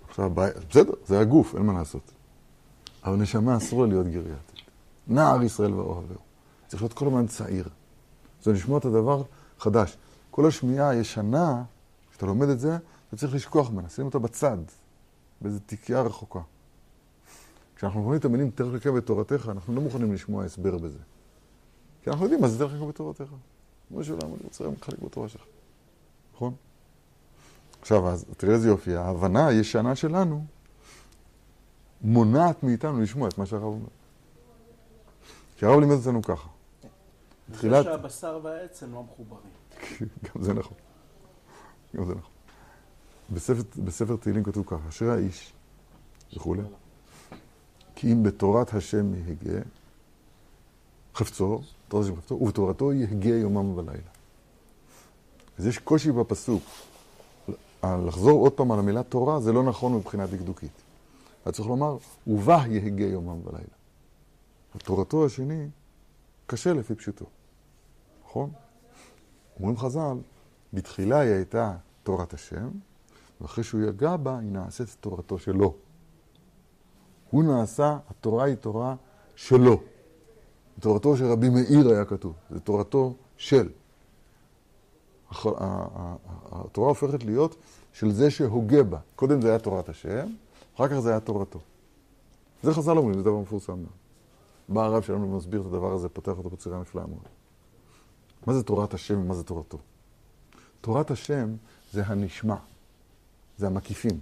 [0.09, 2.11] עכשיו, בסדר, זה הגוף, אין מה לעשות.
[3.03, 4.61] אבל נשמה אסור לה להיות גריאטית.
[5.07, 6.19] נער ישראל ואוהביהו.
[6.67, 7.67] צריך להיות כל הזמן צעיר.
[8.43, 9.23] זה לשמוע את הדבר
[9.59, 9.97] חדש.
[10.31, 11.63] כל השמיעה הישנה,
[12.11, 14.57] כשאתה לומד את זה, אתה צריך לשכוח ממנה, שים אותה בצד,
[15.41, 16.39] באיזו תיקייה רחוקה.
[17.75, 20.99] כשאנחנו לומדים את המילים תרח חלקה בתורתך, אנחנו לא מוכנים לשמוע הסבר בזה.
[22.03, 23.29] כי אנחנו יודעים מה זה תרח חלקה בתורתך.
[23.89, 25.41] כמו שלום, אני רוצה לחלק בתורה שלך.
[26.35, 26.53] נכון?
[27.81, 30.45] עכשיו, אז תראה איזה יופי, ההבנה הישנה שלנו
[32.03, 33.85] מונעת מאיתנו לשמוע את מה שהרב אומר.
[35.57, 36.49] כי הרב לימד אותנו ככה.
[37.49, 39.51] זה תחילת- שהבשר והעצם לא מחוברים.
[40.25, 40.77] גם זה נכון.
[41.95, 42.31] גם זה נכון.
[43.29, 45.53] בספר, בספר תהילים כתוב ככה, אשרי האיש
[46.35, 46.61] וכולי,
[47.95, 49.59] כי אם בתורת השם יהגה,
[51.15, 54.09] חפצו, תורת השם חפצו, ובתורתו יהגה יומם ולילה.
[55.59, 56.63] אז יש קושי בפסוק.
[57.83, 60.71] לחזור עוד פעם על המילה תורה זה לא נכון מבחינה דקדוקית.
[61.41, 63.82] אתה צריך לומר, ובה יהגה יומם ולילה.
[64.77, 65.67] תורתו השני
[66.45, 67.25] קשה לפי פשוטו,
[68.25, 68.51] נכון?
[69.60, 70.17] אומרים חז"ל,
[70.73, 72.69] בתחילה היא הייתה תורת השם,
[73.41, 75.75] ואחרי שהוא יגע בה, היא נעשית תורתו שלו.
[77.30, 78.95] הוא נעשה, התורה היא תורה
[79.36, 79.82] שלו.
[80.80, 83.69] תורתו של רבי מאיר היה כתוב, זה תורתו של.
[86.51, 87.56] התורה הופכת להיות
[87.93, 88.97] של זה שהוגה בה.
[89.15, 90.27] קודם זה היה תורת השם,
[90.85, 91.59] אחר כך זה היה תורתו.
[92.63, 93.83] זה חז"ל אומרים, זה דבר מפורסם.
[94.69, 97.27] בא הרב שלנו ומסביר את הדבר הזה, פותח אותו בצורה נפלאה מאוד.
[98.47, 99.77] מה זה תורת השם ומה זה תורתו?
[100.81, 101.55] תורת השם
[101.91, 102.55] זה הנשמע,
[103.57, 104.19] זה המקיפים.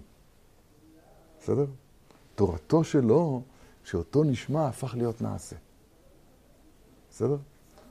[1.39, 1.65] בסדר?
[2.35, 3.41] תורתו שלו,
[3.83, 5.55] שאותו נשמע הפך להיות נעשה.
[7.09, 7.37] בסדר?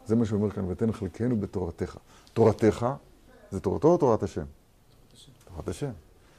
[0.06, 1.96] זה מה שאומר כאן, ותן חלקנו בתורתך.
[2.32, 2.86] תורתך
[3.50, 4.44] זה תורתו או תורת השם?
[5.44, 5.90] תורת השם.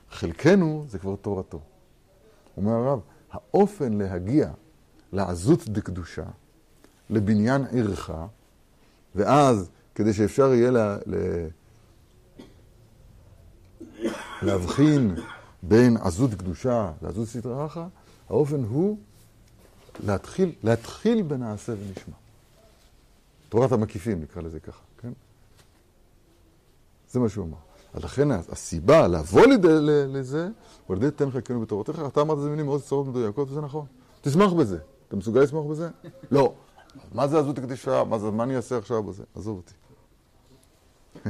[0.10, 1.60] חלקנו זה כבר תורתו.
[2.60, 3.00] אומר הרב,
[3.32, 4.52] האופן להגיע
[5.14, 6.26] לעזות דקדושה,
[7.10, 8.28] לבניין ערכה,
[9.16, 11.48] ואז כדי שאפשר יהיה לה, לה,
[14.42, 15.16] להבחין
[15.64, 17.88] בין עזות קדושה לעזות סטרא אחרא,
[18.30, 18.98] האופן הוא
[20.00, 22.16] להתחיל, להתחיל בנעשה ונשמע.
[23.50, 25.12] תורת המקיפים, נקרא לזה ככה, כן?
[27.12, 27.69] זה מה שהוא אמר.
[27.94, 29.68] אז לכן הסיבה לבוא לידי,
[30.08, 30.48] לזה,
[30.88, 33.62] הוא על ידי תן חלקנו בתורתך, אתה אמרת את זה מילים מאוד קצרות מדויקות, וזה
[33.62, 33.86] נכון.
[34.22, 34.78] תשמח בזה.
[35.08, 35.90] אתה מסוגל לשמוח בזה?
[36.32, 36.54] לא.
[37.14, 38.04] מה זה עזות הקדישה?
[38.04, 39.24] מה זה, מה אני אעשה עכשיו בזה?
[39.36, 39.74] עזוב אותי.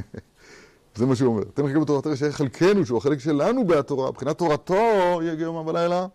[0.96, 1.44] זה מה שהוא אומר.
[1.44, 4.10] תן חלקנו בתורתך שיהיה חלקנו, שהוא החלק שלנו בתורה.
[4.10, 6.06] מבחינת תורתו יגיע יומם ולילה,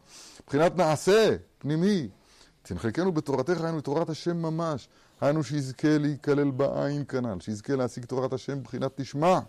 [0.43, 2.07] מבחינת נעשה, פנימי.
[2.61, 4.89] תן חלקנו בתורתך, היינו תורת השם ממש.
[5.21, 9.39] היינו שיזכה להיכלל בעין כנ"ל, שיזכה להשיג תורת השם מבחינת נשמע.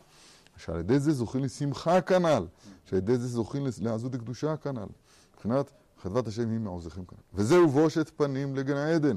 [0.56, 2.46] שעל ידי זה זוכים לשמחה כנ"ל,
[2.84, 4.86] שעל ידי זה זוכים לעזות הקדושה כנ"ל.
[5.34, 7.18] מבחינת חדבת השם היא מעוזכם כנ"ל.
[7.34, 9.16] וזהו בושת פנים לגן העדן.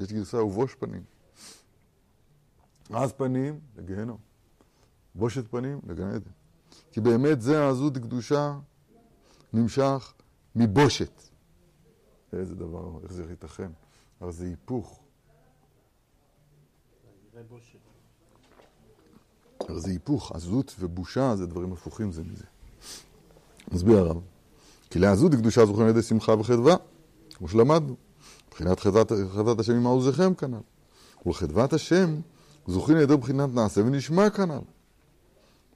[0.00, 1.02] יש גרסה ובוש פנים.
[2.90, 4.18] אז פנים לגיהנום.
[5.14, 6.30] בושת פנים לגן עדן.
[6.92, 8.58] כי באמת זה העזות קדושה
[9.52, 10.14] נמשך
[10.54, 11.22] מבושת.
[12.32, 13.70] איזה דבר, איך זה ייתכן?
[14.20, 15.00] הרי זה היפוך.
[17.34, 17.42] הרי
[19.76, 22.44] זה היפוך, עזות ובושה זה דברים הפוכים זה מזה.
[23.72, 24.20] מסביר הרב,
[24.90, 26.76] כי לעזות דקדושה זוכים על ידי שמחה וחדווה,
[27.34, 27.96] כמו שלמדנו.
[28.48, 30.58] מבחינת חדוות, חדוות השם עם עוזכם כנ"ל.
[31.26, 32.20] ולחדוות השם
[32.66, 34.60] זוכים על ידי בחינת נעשה ונשמע כנ"ל.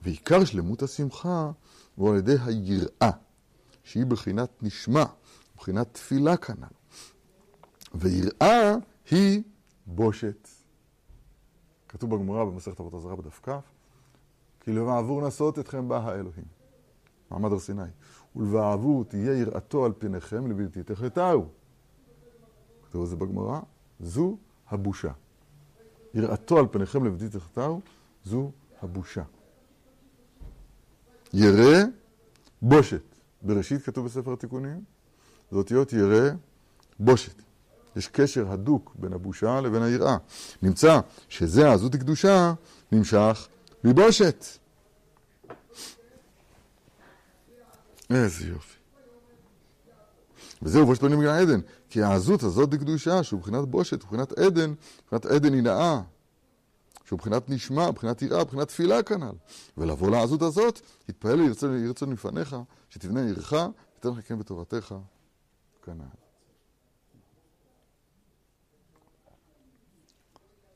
[0.02, 1.50] ועיקר שלמות השמחה
[1.96, 3.10] הוא על ידי היראה,
[3.84, 5.04] שהיא בחינת נשמע,
[5.56, 6.66] בחינת תפילה כנ"ל.
[7.94, 8.74] ויראה
[9.10, 9.42] היא
[9.86, 10.48] בושת.
[11.88, 13.48] כתוב בגמרא במסכת אבות עזרא בדף כ,
[14.68, 16.44] כי לבעבור נשאות אתכם בא האלוהים.
[17.30, 17.82] מעמד הר סיני.
[18.36, 21.44] ולבעבור תהיה יראתו על פניכם לבלתי תחטאו.
[22.88, 23.60] כתוב את זה בגמרא,
[24.00, 24.36] זו
[24.68, 25.10] הבושה.
[26.14, 27.80] יראתו על פניכם לבלתי תחטאו,
[28.24, 28.50] זו
[28.82, 29.22] הבושה.
[31.32, 31.84] ירא
[32.62, 33.02] בושת.
[33.42, 34.84] בראשית כתוב בספר התיקונים,
[35.50, 36.30] זה אותיות ירא
[37.00, 37.42] בושת.
[37.96, 40.16] יש קשר הדוק בין הבושה לבין היראה.
[40.62, 42.54] נמצא שזה העזות הקדושה
[42.92, 43.48] נמשך
[43.84, 44.44] מבושת.
[48.10, 48.78] איזה יופי.
[50.62, 51.60] וזהו בושת בנים בגן עדן,
[51.90, 56.00] כי העזות הזאת דקדושה, שהוא מבחינת בושת, מבחינת עדן, מבחינת עדן היא נאה,
[57.04, 59.32] שהוא מבחינת נשמע, מבחינת יראה, מבחינת תפילה כנ"ל.
[59.76, 61.40] ולבוא לעזות הזאת, יתפעל
[61.84, 62.56] ירצון מפניך,
[62.90, 63.52] שתבנה עירך,
[63.98, 64.94] ותן לך כן בטובתך
[65.82, 66.04] כנ"ל.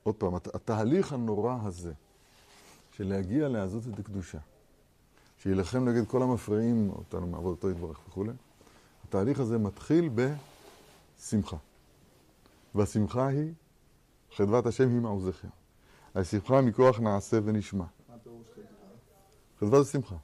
[0.03, 1.93] עוד פעם, הת- התהליך הנורא הזה,
[3.03, 4.39] של להגיע לעזות את הקדושה,
[5.39, 8.33] שיילחם נגד כל המפריעים אותנו מעבודתו יתברך וכולי,
[9.05, 10.11] התהליך הזה מתחיל
[11.19, 11.57] בשמחה.
[12.75, 13.53] והשמחה היא,
[14.37, 15.49] חדוות השם היא מעוזכם.
[16.15, 17.85] השמחה מכוח נעשה ונשמע.
[18.09, 18.69] מה פירוש חדווה?
[19.61, 20.17] חדווה זה שמחה.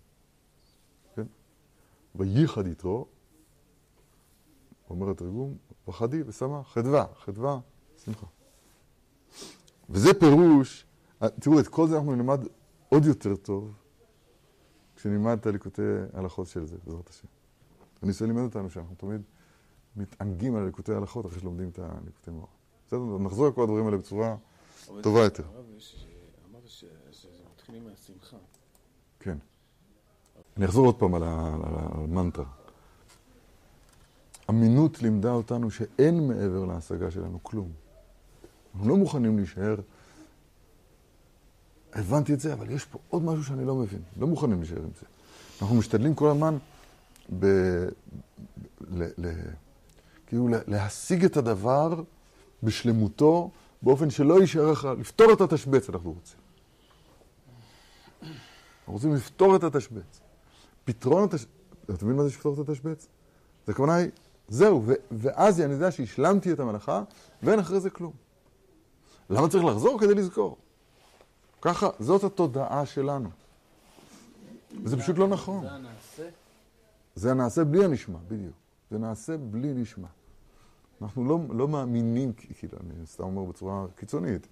[1.17, 1.27] כן?
[2.15, 3.07] וייחד איתו,
[4.91, 5.57] אומר התרגום,
[5.89, 7.61] וחדי ושמח, חדווה, חדווה,
[8.05, 8.27] שמחה.
[9.91, 10.87] וזה פירוש,
[11.41, 12.41] תראו, את כל זה אנחנו נלמד
[12.89, 13.73] עוד יותר טוב
[14.97, 17.27] כשנלמד את הליקוטי הלכות של זה, בעזרת השם.
[18.03, 19.21] אני רוצה ללמד אותנו שאנחנו תמיד
[19.97, 22.49] מתענגים על הליקוטי הלכות אחרי שלומדים את הליקוטי מאור.
[22.87, 23.19] בסדר?
[23.19, 24.37] נחזור על כל הדברים האלה בצורה
[25.03, 25.45] טובה יותר.
[26.51, 28.37] אמרת ש- שזה מתחילים מהשמחה.
[29.21, 29.39] כן.
[30.57, 32.45] אני אחזור עוד פעם על המנטרה.
[34.51, 37.73] אמינות לימדה אותנו שאין מעבר להשגה שלנו כלום.
[38.75, 39.77] אנחנו לא מוכנים להישאר,
[41.93, 44.03] הבנתי את זה, אבל יש פה עוד משהו שאני לא מבין.
[44.21, 45.07] לא מוכנים להישאר עם זה.
[45.63, 46.59] אנחנו משתדלים כל הזמן
[47.39, 47.47] ב...
[48.81, 49.03] ל...
[49.19, 49.33] ל...
[50.27, 52.03] כאילו לה- להשיג את הדבר
[52.63, 53.51] בשלמותו,
[53.83, 56.39] באופן שלא יישאר לך, לפתור את התשבץ אנחנו רוצים.
[58.23, 60.21] אנחנו רוצים לפתור את התשבץ.
[60.85, 61.49] פתרון התשבץ,
[61.85, 63.07] אתה מבין מה זה לפתור את התשבץ?
[63.67, 64.11] זה הכוונה היא,
[64.49, 67.03] זהו, ו- ואז אני יודע שהשלמתי את המלאכה,
[67.43, 68.13] ואין אחרי זה כלום.
[69.31, 70.01] למה צריך לחזור?
[70.01, 70.57] כדי לזכור.
[71.61, 73.29] ככה, זאת התודעה שלנו.
[74.85, 75.61] וזה פשוט לא נכון.
[75.61, 76.29] זה הנעשה.
[77.15, 78.55] זה נעשה בלי הנשמע, בדיוק.
[78.91, 80.09] זה נעשה בלי נשמע.
[81.03, 84.47] אנחנו לא, לא מאמינים, כאילו, אני סתם אומר בצורה קיצונית,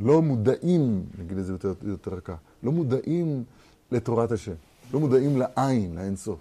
[0.00, 3.44] לא מודעים, נגיד את זה יותר, יותר רכה, לא מודעים
[3.90, 4.54] לתורת השם,
[4.92, 6.40] לא מודעים לעין, לאינסוף.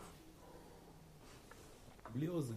[2.15, 2.53] בלי אוזן.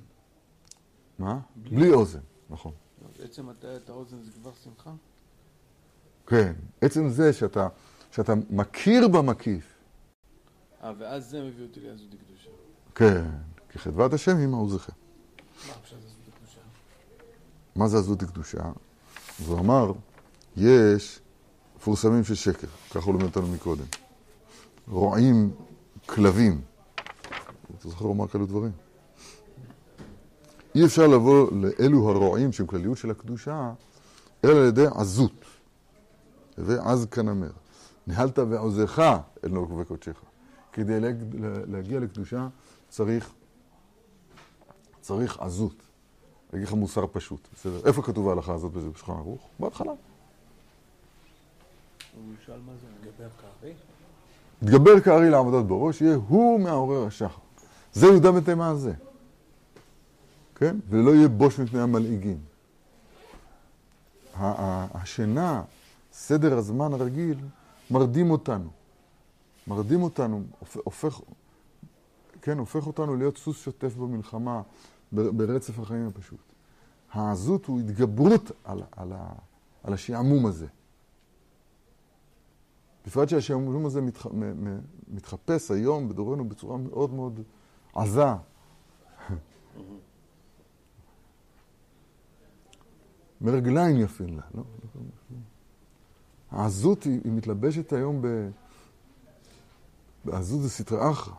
[1.19, 1.41] מה?
[1.57, 2.21] בלי אוזן,
[2.51, 2.73] נכון.
[3.09, 4.93] אז עצם הטיית האוזן זה כבר שמחה?
[6.27, 7.69] כן, עצם זה שאתה,
[8.11, 9.77] שאתה מכיר במקיף,
[10.83, 12.51] אה, ואז זה מביא אותי לעזות הקדושה.
[12.95, 13.25] כן,
[13.69, 14.93] כי חדוות השם היא מעוזכם.
[15.69, 16.61] מה עכשיו זה זו קדושה?
[17.77, 18.59] מה זה עזות הקדושה?
[19.41, 19.93] אז הוא אמר,
[20.57, 21.21] יש
[21.77, 23.85] מפורסמים של שקר, ככה הוא לימד אותנו מקודם.
[24.89, 25.51] רועים
[26.07, 26.61] כלבים.
[27.79, 28.73] אתה זוכר לומר כאלו דברים?
[30.75, 33.73] אי אפשר לבוא לאלו הרועים שהם כלליות של הקדושה,
[34.45, 35.45] אלא על ידי עזות.
[36.59, 37.51] ועז כנמר.
[38.07, 38.99] ניהלת ועוזך
[39.45, 40.21] אל נוק וקודשך.
[40.73, 41.37] כדי להג-
[41.69, 42.49] להגיע לקדושה
[42.89, 43.31] צריך,
[45.01, 45.75] צריך עזות.
[46.53, 47.81] אני אגיד לך מוסר פשוט, בסדר?
[47.87, 49.49] איפה כתוב ההלכה הזאת בזה בשולחן ערוך?
[49.61, 49.91] בהתחלה.
[49.91, 49.99] הוא
[52.43, 52.87] ישאל מה זה.
[53.11, 53.29] גבר
[53.61, 53.75] כארי?
[54.63, 57.39] יתגבר כארי לעבודת בראש, יהיה הוא מעורר השחר.
[57.93, 58.93] זה יהודה בתימה הזה.
[60.55, 60.77] כן?
[60.89, 62.39] ולא יהיה בוש מפני המלעיגים.
[64.35, 65.63] השינה,
[66.19, 67.39] סדר הזמן הרגיל,
[67.91, 68.69] מרדים אותנו.
[69.67, 71.21] מרדים אותנו, הופ- הופך,
[72.43, 74.63] כן, הופך אותנו להיות סוס שוטף במלחמה,
[75.13, 76.41] ברצף החיים הפשוט.
[77.13, 79.13] העזות הוא התגברות על, על,
[79.83, 80.67] על השעמום הזה.
[83.07, 84.27] בפרט שהשעמום הזה מתח...
[84.27, 87.41] מ- מ- מתחפש היום בדורנו בצורה מאוד מאוד
[87.95, 88.25] עזה.
[93.41, 94.63] מרגליים יפים לה, לא?
[96.57, 98.27] העזות היא, היא מתלבשת היום ב...
[100.33, 101.35] העזות זה סטרא אחרא.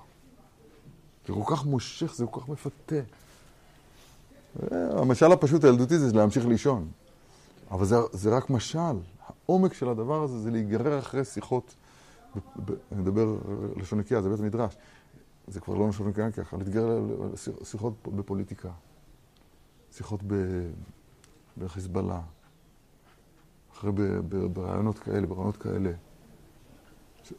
[1.27, 2.95] זה כל כך מושך, זה כל כך מפתה.
[4.71, 6.87] המשל הפשוט הילדותי זה להמשיך לישון.
[7.71, 8.97] אבל זה, זה רק משל.
[9.25, 11.75] העומק של הדבר הזה זה להיגרר אחרי שיחות,
[12.35, 13.35] ב, ב, אני מדבר
[13.75, 14.77] לשון נקייה, זה בית המדרש.
[15.47, 16.99] זה כבר לא לשון נקייה ככה, להתגרר
[17.61, 18.69] לשיחות בפוליטיקה,
[19.91, 20.33] שיחות ב,
[21.57, 22.21] בחיזבאללה,
[23.77, 23.91] אחרי
[24.53, 25.91] ברעיונות כאלה, ברעיונות כאלה.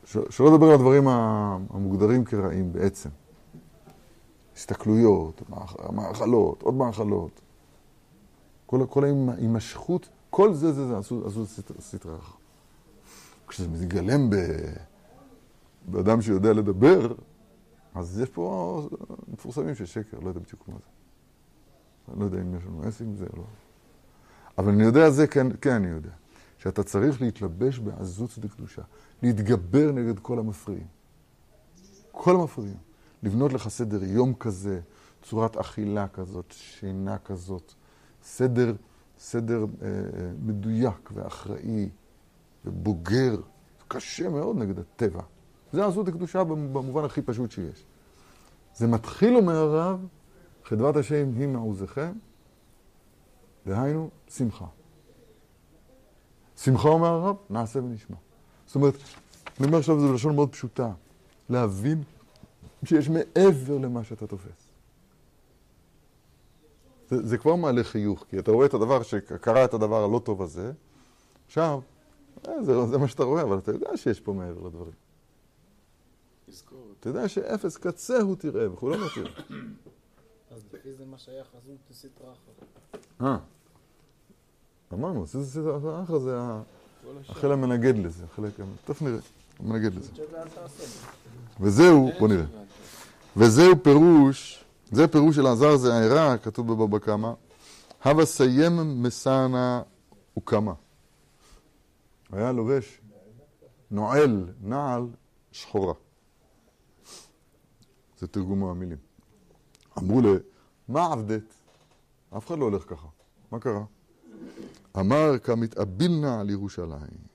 [0.05, 3.09] שלא לדבר על הדברים המוגדרים כרעים בעצם.
[4.57, 5.43] הסתכלויות,
[5.93, 7.41] מאכלות, עוד מאכלות.
[8.67, 11.29] כל, ההימשכות, כל זה, זה, זה, עשו,
[12.19, 12.35] אחת.
[13.49, 14.31] כשזה מתגלם
[15.87, 17.15] באדם שיודע לדבר,
[17.95, 18.89] אז יש פה
[19.33, 20.89] מפורסמים של שקר, לא יודע בדיוק מה זה.
[22.13, 23.45] אני לא יודע אם יש לנו עסק עם זה או לא.
[24.59, 26.11] אבל אני יודע זה, כן, כן אני יודע.
[26.59, 28.83] שאתה צריך להתלבש בעזות דקדושה,
[29.23, 30.87] להתגבר נגד כל המפריעים.
[32.13, 32.77] כל המפריעים.
[33.23, 34.81] לבנות לך סדר יום כזה,
[35.23, 37.75] צורת אכילה כזאת, שינה כזאת,
[38.23, 38.75] סדר,
[39.19, 41.89] סדר אה, אה, מדויק ואחראי
[42.65, 43.37] ובוגר.
[43.89, 45.23] קשה מאוד נגד הטבע.
[45.73, 47.85] זה עזות הקדושה במובן הכי פשוט שיש.
[48.75, 50.07] זה מתחיל, אומר הרב,
[50.65, 52.13] חדוות השם היא מעוזכם,
[53.67, 54.67] דהיינו, שמחה.
[56.63, 58.17] שמחה, אומר הרב, נעשה ונשמע.
[58.67, 58.95] זאת אומרת,
[59.59, 60.93] אני אומר עכשיו, זה בלשון מאוד פשוטה.
[61.51, 62.03] להבין
[62.85, 64.69] שיש מעבר למה שאתה תופס.
[67.09, 70.43] זה, זה כבר מעלה חיוך, כי אתה רואה את הדבר, שקרה את הדבר הלא טוב
[70.43, 70.73] הזה,
[71.47, 71.81] עכשיו,
[72.49, 74.93] אה, זה, זה מה שאתה רואה, אבל אתה יודע שיש פה מעבר לדברים.
[77.01, 79.33] אתה יודע שאפס קצה הוא תראה, וכו' לא תראה.
[80.51, 83.05] אז לפי זה מה שהיה חזות סטרא אחרת.
[84.93, 85.25] אמרנו,
[86.05, 86.39] אחר זה
[87.29, 88.53] החלק המנגד לזה, החלק,
[88.85, 89.19] תכף נראה,
[89.61, 90.13] המנגד לזה.
[91.61, 92.45] וזהו, בוא נראה.
[93.37, 97.33] וזהו פירוש, זה פירוש של עזר זה הערה, כתוב בבבא קמא,
[98.05, 99.83] הווה סיים מסנה
[100.37, 100.73] וקמה.
[102.33, 103.01] היה לובש
[103.91, 105.07] נועל, נעל,
[105.53, 105.95] שחורה.
[108.19, 108.99] זה תרגום המילים.
[109.99, 110.31] אמרו לה,
[110.89, 111.55] מה עבדת?
[112.37, 113.07] אף אחד לא הולך ככה.
[113.53, 113.85] מה קרה?
[115.01, 117.29] אמר כמתאבילנה על ירושלים.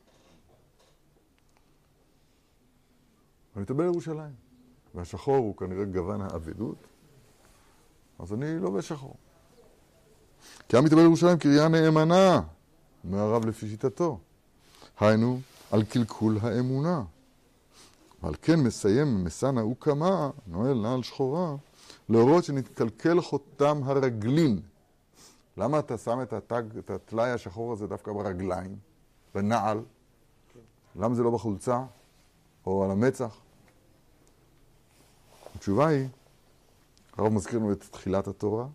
[3.55, 4.43] אני מתאבל לירושלים.
[4.95, 6.77] והשחור הוא כנראה גוון האבדות,
[8.19, 9.15] אז אני לא שחור.
[10.69, 12.41] כי עם מתאבל לירושלים קריאה נאמנה,
[13.03, 14.19] אומר הרב לפי שיטתו.
[14.99, 15.39] היינו,
[15.71, 17.03] על קלקול האמונה.
[18.23, 21.55] ועל כן מסיים מסנה וקמה, נועל נעל שחורה,
[22.09, 24.59] להורות שנתקלקל חותם הרגלין.
[25.57, 28.77] למה אתה שם את התג, את הטלאי השחור הזה דווקא ברגליים,
[29.35, 29.81] בנעל?
[30.95, 31.83] למה זה לא בחולצה
[32.65, 33.39] או על המצח?
[35.55, 36.07] התשובה היא,
[37.17, 38.67] הרב מזכיר לנו את תחילת התורה,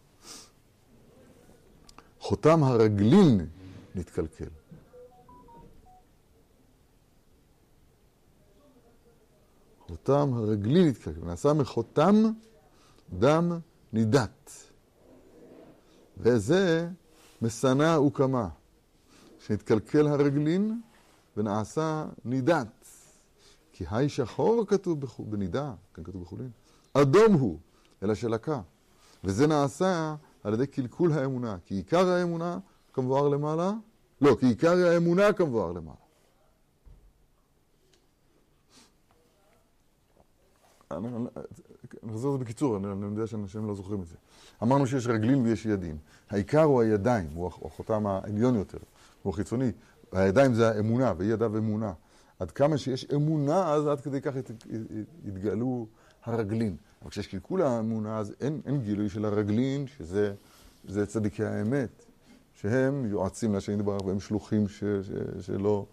[2.20, 3.46] חותם הרגלין
[3.94, 4.48] נתקלקל.
[9.88, 12.14] חותם הרגלין נתקלקל, נעשה מחותם
[13.18, 13.58] דם
[13.92, 14.67] נידת.
[16.18, 16.88] וזה
[17.42, 18.48] משנא וקמה,
[19.46, 20.80] שנתקלקל הרגלין
[21.36, 22.66] ונעשה נידת.
[23.72, 26.50] כי היי שחור כתוב בנידה, כאן כתוב בחולין.
[26.92, 27.58] אדום הוא,
[28.02, 28.60] אלא שלקה.
[29.24, 30.14] וזה נעשה
[30.44, 31.56] על ידי קלקול האמונה.
[31.64, 32.58] כי עיקר האמונה
[32.92, 33.72] כמבואר למעלה,
[34.20, 36.08] לא, כי עיקר האמונה כמבואר למעלה.
[42.02, 44.16] אני אחזור את זה בקיצור, אני, אני יודע שאנשים לא זוכרים את זה.
[44.62, 45.96] אמרנו שיש רגלים ויש ידים.
[46.30, 48.78] העיקר הוא הידיים, הוא החותם העליון יותר,
[49.22, 49.72] הוא החיצוני.
[50.12, 51.92] הידיים זה האמונה, ויהי ידיו אמונה.
[52.38, 54.32] עד כמה שיש אמונה, אז עד כדי כך
[55.24, 55.86] יתגלו
[56.24, 56.76] הרגלין.
[57.02, 62.04] אבל כשיש קלקול האמונה, אז אין, אין גילוי של הרגלין, שזה צדיקי האמת,
[62.54, 65.10] שהם יועצים להשם יתברך, והם שלוחים ש, ש,
[65.40, 65.86] שלא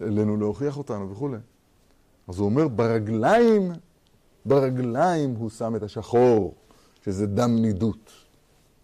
[0.00, 1.38] עלינו להוכיח אותנו וכולי.
[2.28, 3.72] אז הוא אומר, ברגליים,
[4.48, 6.54] ברגליים הוא שם את השחור,
[7.04, 8.12] שזה דם נידות.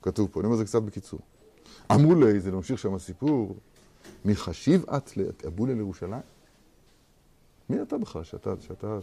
[0.03, 1.21] כתוב פה, אני אומר זה קצת בקיצור.
[1.93, 3.57] אמרו לי, זה ממשיך שם הסיפור,
[4.25, 6.23] מי חשיב את לאבולה לירושלים?
[7.71, 8.99] מי אתה בכלל, שאתה, שאתה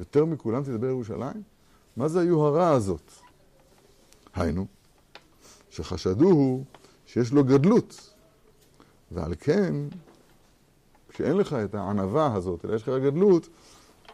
[0.00, 1.42] יותר מכולם תדבר ירושלים?
[1.96, 3.12] מה זה היוהרה הזאת?
[4.34, 4.66] היינו,
[5.70, 6.64] שחשדוהו
[7.06, 8.14] שיש לו גדלות,
[9.10, 9.74] ועל כן,
[11.08, 13.48] כשאין לך את הענווה הזאת, אלא יש לך גדלות,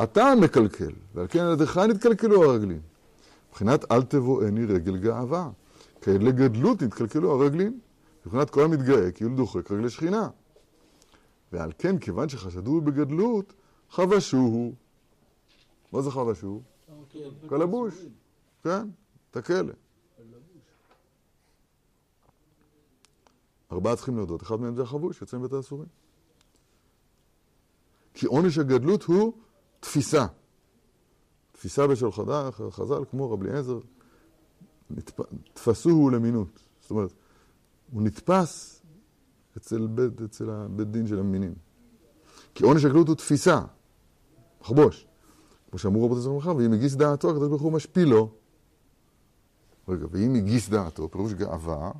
[0.03, 2.81] אתה מקלקל, ועל כן על ידך נתקלקלו הרגלים.
[3.49, 5.51] מבחינת אל תבואני רגל גאווה,
[6.01, 7.81] כאלה לגדלות נתקלקלו הרגלים.
[8.27, 10.29] מבחינת כל המתגאה כאילו דוחק רגלי שכינה.
[11.53, 13.53] ועל כן, כיוון שחשדוהו בגדלות,
[13.91, 14.75] חבשוהו.
[15.93, 16.63] מה זה חבשוהו?
[17.49, 17.95] כלבוש.
[18.65, 18.89] כן,
[19.31, 19.73] את הכלא.
[23.73, 25.89] ארבעה צריכים להודות, אחד מהם זה החבוש, יוצא מבית האסורים.
[28.15, 29.33] כי עונש הגדלות הוא
[29.81, 30.27] תפיסה.
[31.53, 33.79] תפיסה בשל חז"ל, חז"ל כמו רב אליעזר.
[35.55, 36.61] תפסוהו למינות.
[36.81, 37.13] זאת אומרת,
[37.93, 38.83] הוא נתפס
[39.57, 41.55] אצל בית, אצל הבית דין של המינים.
[42.55, 43.61] כי עונש הגדלות הוא תפיסה,
[44.61, 45.07] מחבוש.
[45.71, 48.31] כמו שאמרו רבות ישראל מחר, ואם הגיס דעתו, הקדוש ברוך הוא משפילו.
[49.89, 51.93] רגע, ואם הגיס דעתו, פירוש גאווה,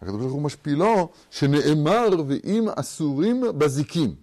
[0.00, 4.14] הקדוש ברוך הוא משפילו, שנאמר ואם אסורים בזיקים.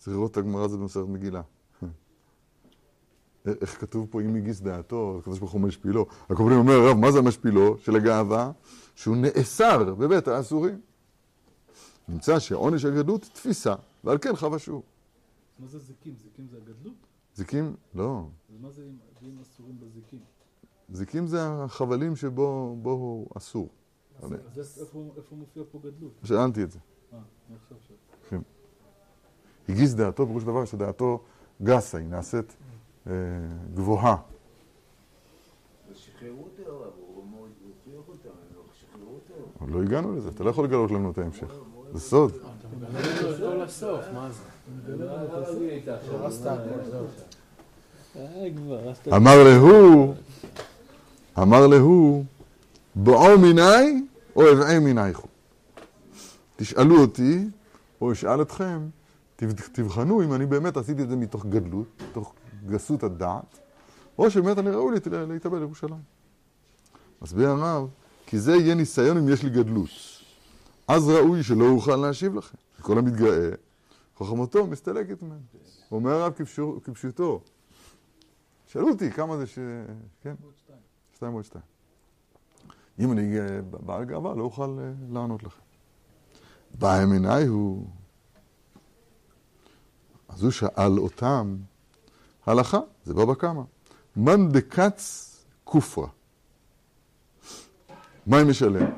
[0.00, 1.42] צריך לראות את הגמרא הזאת במסכת מגילה.
[3.46, 6.06] איך כתוב פה אם הגיס דעתו, הקדוש ברוך הוא משפילו.
[6.30, 8.52] הקובלים אומר, הרב, מה זה המשפילו של הגאווה?
[8.94, 10.80] שהוא נאסר בבית האסורים.
[12.08, 13.74] נמצא שעונש הגדלות תפיסה,
[14.04, 14.82] ועל כן חבשו.
[15.58, 16.14] מה זה זיקים?
[16.22, 16.94] זיקים זה הגדלות?
[17.34, 17.74] זיקים?
[17.94, 18.24] לא.
[18.54, 18.82] אז מה זה
[19.22, 20.20] אם אסורים בזיקים?
[20.92, 23.68] זיקים זה החבלים שבו בו הוא אסור.
[24.22, 24.32] אז
[24.80, 26.12] איפה- מופיע פה גדלות?
[26.24, 26.78] שאלתי את זה.
[27.12, 28.40] אה, אני עכשיו שואל.
[29.70, 31.20] הגיס דעתו, פירוש דבר שדעתו
[31.62, 32.56] גסה, היא נעשית
[33.06, 33.12] אה,
[33.74, 34.16] גבוהה.
[38.94, 39.40] הם לא.
[39.60, 41.52] עוד לא הגענו לזה, אתה לא יכול לגלות לנו את ההמשך.
[41.92, 42.32] זה סוד.
[42.32, 42.38] לא
[43.36, 43.44] זה?
[43.44, 43.62] לא
[48.90, 49.16] אז אתה...
[49.16, 50.14] אמר להוא,
[51.38, 52.24] אמר להוא,
[52.94, 54.02] בואו מיני
[54.36, 55.28] או אבעה מינייכו.
[56.56, 57.44] תשאלו אותי,
[58.00, 58.80] או אשאל אתכם,
[59.72, 62.34] תבחנו אם אני באמת עשיתי את זה מתוך גדלות, מתוך
[62.66, 63.58] גסות הדעת,
[64.18, 66.02] או שבאמת אני ראוי להת- להתאבל לירושלים.
[67.22, 67.88] מסביר הרב,
[68.26, 69.88] כי זה יהיה ניסיון אם יש לי גדלות.
[70.88, 72.56] אז ראוי שלא אוכל להשיב לכם.
[72.82, 73.50] כל המתגאה,
[74.16, 75.40] חוכמתו מסתלקת ממנו.
[75.92, 77.40] אומר הרב כפשו- כפשוטו.
[78.66, 79.58] שאלו אותי כמה זה ש...
[80.22, 80.34] כן?
[81.14, 81.32] שתיים.
[81.32, 81.64] עוד שתיים.
[82.98, 85.60] אם אני אה, בעל גאווה, לא אוכל אה, לענות לכם.
[86.78, 87.86] בא ימיני הוא...
[90.32, 91.56] אז הוא שאל אותם,
[92.46, 93.62] הלכה, זה בבא קמא.
[94.16, 95.26] מאן דקץ
[95.64, 96.08] כופרה.
[98.26, 98.90] מה היא משלם?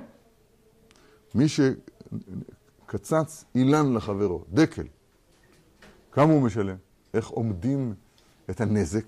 [1.34, 4.86] מי שקצץ אילן לחברו, דקל.
[6.12, 6.76] כמה הוא משלם?
[7.14, 7.94] איך עומדים
[8.50, 9.04] את הנזק?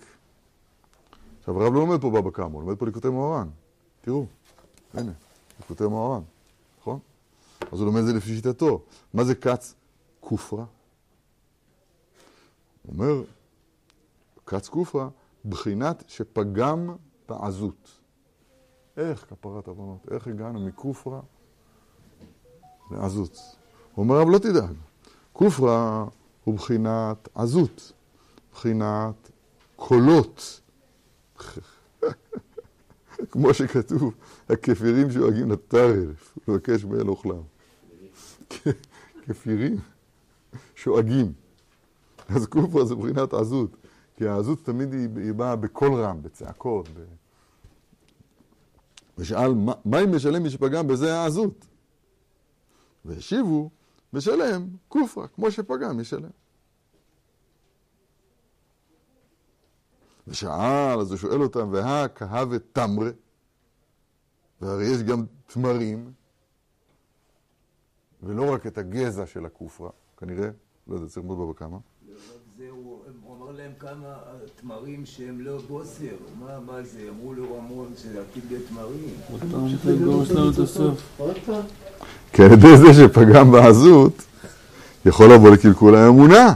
[1.39, 3.49] עכשיו, הרב לא לומד פה בבא קמא, הוא לומד פה ליקוטי מוהר"ן.
[4.01, 4.27] תראו,
[4.95, 5.13] הנה,
[5.61, 6.23] ליקוטי מוהר"ן,
[6.81, 6.99] נכון?
[7.73, 8.83] אז הוא לומד את זה לפי שיטתו.
[9.15, 9.75] מה זה כץ
[10.21, 10.65] כופרה?
[12.89, 13.23] אומר,
[14.47, 15.09] כץ כופרה,
[15.45, 16.97] בחינת שפגם
[17.29, 17.91] בעזות.
[18.97, 20.07] איך כפרת עוונות?
[20.11, 21.21] איך הגענו מכופרה
[22.91, 23.39] לעזות?
[23.95, 24.77] הוא אומר, אבל לא תדאג.
[25.33, 26.07] כופרה
[26.45, 27.93] הוא בחינת עזות,
[28.53, 29.31] בחינת
[29.77, 30.61] קולות.
[33.31, 34.15] כמו שכתוב,
[34.49, 37.43] הכפירים שואגים לטרף, לבקש מאל אוכלם.
[39.27, 39.77] כפירים
[40.75, 41.44] שואגים.
[42.37, 43.77] אז כופרה זה בחינת עזות,
[44.17, 46.89] כי העזות תמיד היא, היא באה בקול רם, בצעקות.
[46.89, 47.05] ב...
[49.19, 49.55] ושאל,
[49.85, 51.67] מה, אם משלם מי שפגם בזה העזות?
[53.05, 53.71] והשיבו,
[54.13, 56.31] משלם כופרה, כמו שפגם ישלם.
[60.29, 63.11] ושאל, אז הוא שואל אותם, והא כהווה תמרה,
[64.61, 66.13] והרי יש גם תמרים,
[68.23, 70.51] ולא רק את הגזע של הכופרה, כנראה,
[70.87, 71.79] לא יודע, צריך ללמוד בבא כמה.
[72.57, 74.09] זה, הוא הוא אמר להם כמה
[74.61, 76.05] תמרים שהם לא בוסר.
[76.41, 76.99] מה, מה זה?
[77.09, 78.43] אמרו לו רמון שלהקים.
[79.31, 81.01] עוד פעם, את הסוף.
[81.17, 81.63] עוד פעם?
[82.33, 84.23] כי על ידי זה שפגם בעזות,
[85.07, 86.55] יכול לבוא לקלקול האמונה.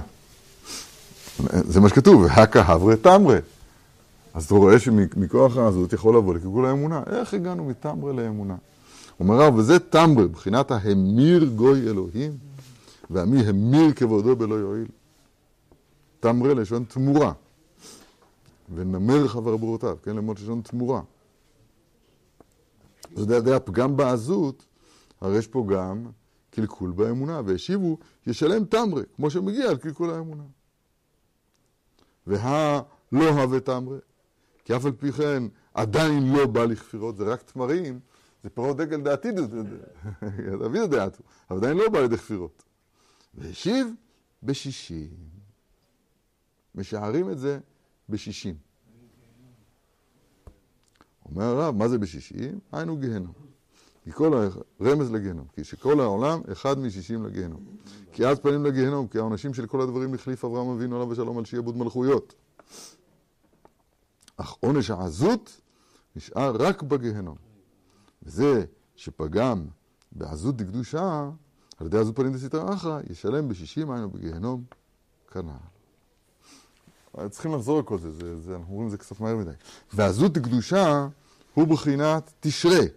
[1.53, 3.39] זה מה שכתוב, והכה הברא תמרה.
[4.35, 7.03] אז אתה רואה שמכוח העזות יכול לבוא לקלקול האמונה.
[7.07, 8.55] איך הגענו מתמרה לאמונה?
[9.21, 12.33] אומר הרב, וזה תמרה, מבחינת ההמיר גוי אלוהים,
[13.11, 14.87] ועמי המיר כבודו בלא יועיל.
[16.21, 17.33] תמרה לשון תמורה,
[18.75, 21.03] ונמר חבר ברותיו, כן, למרות לשון תמורה.
[23.17, 24.67] אז יודע, פגם בעזות,
[25.21, 26.07] הרי יש פה גם
[26.51, 30.43] קלקול באמונה, והשיבו, ישלם תמרה, כמו שמגיע על קלקול האמונה.
[32.27, 32.81] והא
[33.13, 33.99] לא הווה תמרה,
[34.65, 35.43] כי אף על פי כן
[35.75, 38.01] עדיין לא בא לכפירות, זה רק תמרים,
[38.43, 39.35] זה פירות דגל דעתיד,
[40.59, 42.63] דוד דעתו, אבל עדיין לא בא לידי כפירות.
[43.35, 43.89] והשיב
[44.43, 45.38] בשישים.
[46.79, 47.59] משערים את זה
[48.09, 48.55] בשישים.
[51.25, 52.59] אומר הרב, מה זה בשישים?
[52.73, 53.33] היינו גיהנום.
[54.05, 54.49] כי כל
[54.81, 57.61] הרמז לגיהנום, כי שכל העולם אחד משישים לגיהנום.
[58.13, 61.45] כי אז פנים לגיהנום, כי העונשים של כל הדברים החליף אברהם אבינו עליו השלום על
[61.45, 62.35] שיעבוד מלכויות.
[64.37, 65.61] אך עונש העזות
[66.17, 67.37] נשאר רק בגיהנום.
[68.23, 68.65] וזה
[68.97, 69.67] שפגם
[70.13, 71.31] בעזות דקדושה,
[71.77, 74.65] על ידי עזות פנים דסתרא אחרא, ישלם בשישים היינו בגיהנום
[75.33, 75.78] כנ"ל.
[77.31, 79.51] צריכים לחזור על כל זה, זה, זה, אנחנו את זה קצת מהר מדי.
[79.93, 81.09] ועזות דקדושה
[81.55, 82.89] הוא בחינת תשרי,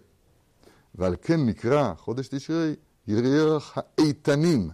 [0.94, 2.74] ועל כן נקרא חודש תשרי
[3.06, 4.70] ירח האיתנים.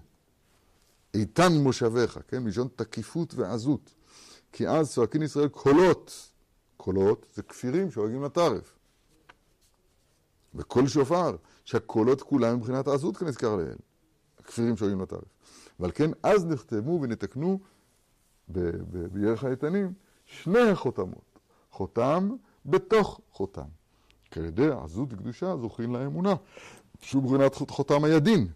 [1.14, 2.44] איתן מושביך, כן?
[2.44, 3.94] מלשון תקיפות ועזות.
[4.52, 6.30] כי אז צועקים ישראל קולות.
[6.76, 8.74] קולות זה כפירים שהורגים לטרף.
[10.54, 13.76] וקול שופר, שהקולות כולם מבחינת עזות כנזכר לעיל.
[14.38, 15.24] הכפירים שהורגים לטרף.
[15.80, 17.60] ועל כן אז נחתמו ונתקנו
[19.12, 19.92] בירך האיתנים
[20.24, 21.38] שני החותמות.
[21.70, 22.30] חותם
[22.66, 23.68] בתוך חותם.
[24.30, 26.34] כי על ידי עזות וקדושה זוכים לאמונה,
[27.00, 28.48] שהוא מבחינת חותם הידין.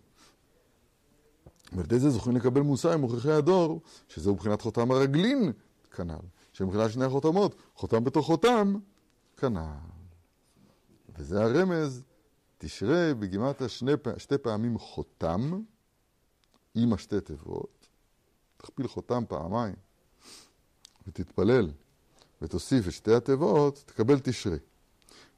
[1.73, 5.53] ועל ידי זה זוכים לקבל מושא עם מוכיחי הדור, שזהו מבחינת חותם הרגלין
[5.91, 8.75] כנ"ל, שמבחינת שני החותמות, חותם בתוך חותם,
[9.37, 9.93] כנ"ל.
[11.19, 12.03] וזה הרמז,
[12.59, 13.69] תשרה בגימטה
[14.17, 15.63] שתי פעמים חותם,
[16.75, 17.82] עם השתי תיבות,
[18.63, 19.75] תכפיל חותם פעמיים,
[21.07, 21.71] ותתפלל,
[22.43, 24.59] ותוסיף את שתי התיבות, תקבל תשרי.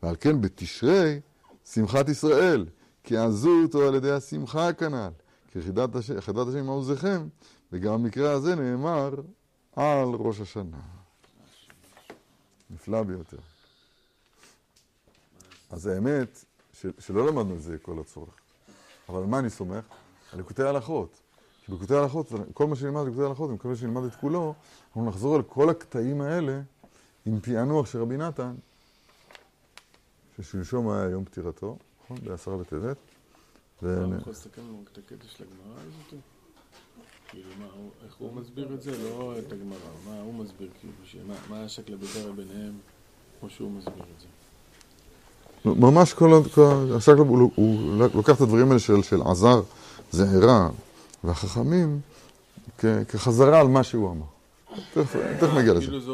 [0.02, 1.20] ועל כן בתשרי,
[1.64, 2.66] שמחת ישראל,
[3.04, 5.10] כי עזות הוא על ידי השמחה כנ"ל.
[5.52, 7.28] כי יחידת השם, יחידת השם מעוזכם,
[7.72, 9.14] וגם המקרה הזה נאמר
[9.76, 10.80] על ראש השנה.
[12.70, 13.38] נפלא ביותר.
[15.70, 18.34] אז האמת, ש, שלא למדנו את זה כל הצורך.
[19.08, 19.84] אבל מה אני סומך?
[20.32, 21.20] על ליקוטי ההלכות.
[21.68, 24.54] בליקוטי ההלכות, כל מה שנלמד בליקוטי ההלכות, אני מקווה שנלמד את כולו,
[24.86, 26.60] אנחנו נחזור על כל הקטעים האלה
[27.26, 28.54] עם פענוח של רבי נתן,
[30.36, 32.16] ששלשום היה יום פטירתו, נכון?
[32.24, 32.96] בעשרה בטבת.
[33.82, 34.04] ו...
[34.04, 36.20] אני יכול להסתכל לנו את הקטע של הגמרא הזאת?
[37.28, 37.66] כאילו, מה,
[38.06, 38.90] איך הוא מסביר את זה?
[39.02, 42.72] לא את הגמרא, מה הוא מסביר, כאילו, מה השקלא בטרא ביניהם,
[43.40, 44.26] כמו שהוא מסביר את זה.
[45.80, 47.50] ממש כל, ה- כל ה- השקלא, הוא,
[48.14, 49.62] לוקח את הדברים האלה של, של עזר,
[50.10, 50.70] זעירה,
[51.24, 52.00] והחכמים,
[52.78, 54.26] כחזרה על מה שהוא אמר.
[54.94, 55.86] תכף נגיע לזה.
[55.86, 56.12] כאילו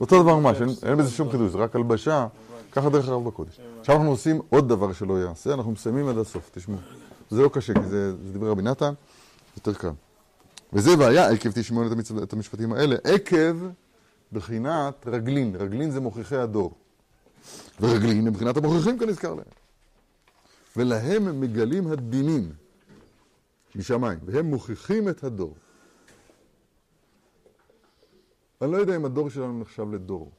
[0.00, 0.22] אותו...
[0.22, 2.26] דבר ממש, אין, אין בזה שום חידוש, רק הלבשה,
[2.72, 3.60] ככה דרך הרב בקודש.
[3.80, 6.78] עכשיו אנחנו עושים עוד דבר שלא יעשה, אנחנו מסיימים עד הסוף, תשמעו.
[7.30, 9.90] זה לא קשה, כי זה, דברי רבי נתן, זה יותר קל.
[10.72, 11.88] וזה והיה עקב תשמעון
[12.22, 13.56] את, המשפטים האלה, עקב
[14.32, 16.72] בחינת רגלין, רגלין זה מוכיחי הדור.
[17.80, 19.44] ורגלין הם בחינת המוכיחים כנזכר להם.
[20.76, 22.52] ולהם הם מגלים הדינים
[23.76, 25.56] משמיים, והם מוכיחים את הדור.
[28.62, 30.32] אני לא יודע אם הדור שלנו נחשב לדור.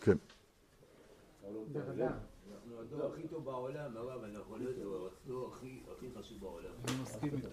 [0.00, 0.16] כן.
[1.72, 2.06] בוודאי.
[2.06, 6.70] אנחנו הדור הכי טוב בעולם, הרב, אנחנו לא הדור הדור הכי הכי חשוב בעולם.
[6.88, 7.48] אני מסכים איתך.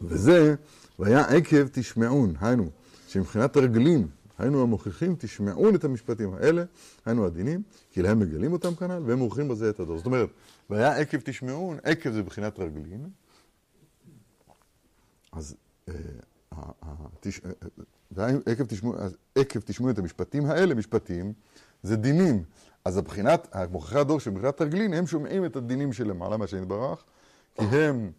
[0.00, 0.54] וזה,
[0.98, 2.70] והיה עקב תשמעון, היינו,
[3.08, 4.08] שמבחינת הרגלים,
[4.38, 6.64] היינו המוכיחים, תשמעון את המשפטים האלה,
[7.06, 9.96] היינו הדינים, כי להם מגלים אותם כנ"ל, והם מוכיחים בזה את הדור.
[9.96, 10.28] זאת אומרת,
[10.70, 13.08] והיה עקב תשמעון, עקב זה בחינת רגלים,
[15.32, 15.56] אז
[15.88, 15.94] אה,
[16.52, 16.58] אה,
[18.18, 18.36] אה,
[19.36, 21.32] עקב תשמעון את המשפטים האלה, משפטים,
[21.82, 22.44] זה דינים.
[22.84, 27.04] אז הבחינת, מוכיחי הדור שבחינת רגלין, הם שומעים את הדינים שלמעלה, מה שנתברך,
[27.54, 28.12] כי הם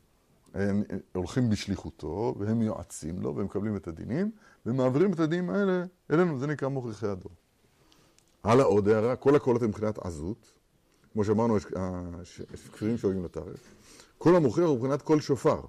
[0.54, 4.32] הם הולכים בשליחותו, והם יועצים לו, והם מקבלים את הדינים,
[4.66, 7.32] ומעבירים את הדינים האלה אלינו, זה נקרא מוכיחי הדור.
[8.44, 10.54] הלאה עוד הערה, כל הקולות הם מבחינת עזות,
[11.14, 12.02] כמו שאמרנו, יש אה,
[12.74, 13.74] כפירים שהורגים לטרף.
[14.18, 15.62] כל המוכיח הוא מבחינת קול שופר,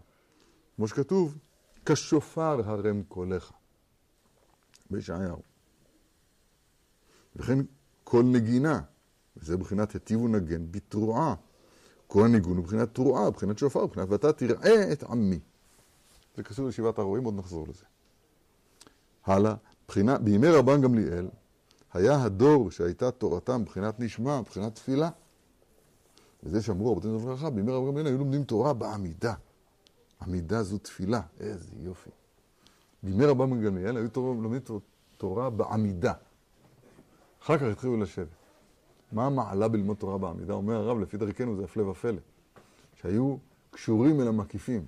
[0.76, 1.38] כמו שכתוב,
[1.86, 3.50] כשופר הרם קולך,
[4.90, 5.42] בישעיהו.
[7.36, 7.58] וכן
[8.04, 8.80] קול נגינה,
[9.36, 11.34] וזה מבחינת היטיבו נגן בתרועה.
[12.06, 15.40] כל הניגון הוא מבחינת תרועה, מבחינת שופר, מבחינת ואתה תראה את עמי.
[16.36, 17.84] זה קשור לישיבת הרועים, עוד נחזור לזה.
[19.26, 19.54] הלאה,
[19.88, 21.28] בחינה, בימי רבן גמליאל
[21.92, 25.10] היה הדור שהייתה תורתם מבחינת נשמע, מבחינת תפילה.
[26.42, 29.34] וזה שאמרו רבותינו לברכה, בימי רבן גמליאל היו לומדים תורה בעמידה.
[30.22, 32.10] עמידה זו תפילה, איזה יופי.
[33.02, 34.80] בימי רבן גמליאל היו תור- לומדים תור-
[35.16, 36.12] תורה בעמידה.
[37.42, 38.26] אחר כך התחילו לשבת.
[39.12, 40.54] מה המעלה בלמוד תורה בעמידה?
[40.54, 42.18] אומר הרב, לפי דרכנו זה הפלא ופלא.
[42.94, 43.36] שהיו
[43.70, 44.86] קשורים אל המקיפים.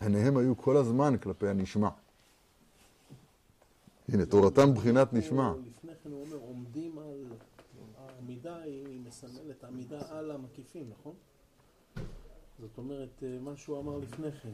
[0.00, 1.88] עיניהם היו כל הזמן כלפי הנשמע.
[4.08, 5.52] הנה, תורתם מבחינת נשמע.
[5.76, 7.24] לפני כן הוא אומר, עומדים על...
[7.98, 11.12] העמידה היא מסמלת עמידה על המקיפים, נכון?
[12.60, 14.48] זאת אומרת, אה, מה שהוא אמר לפני כן,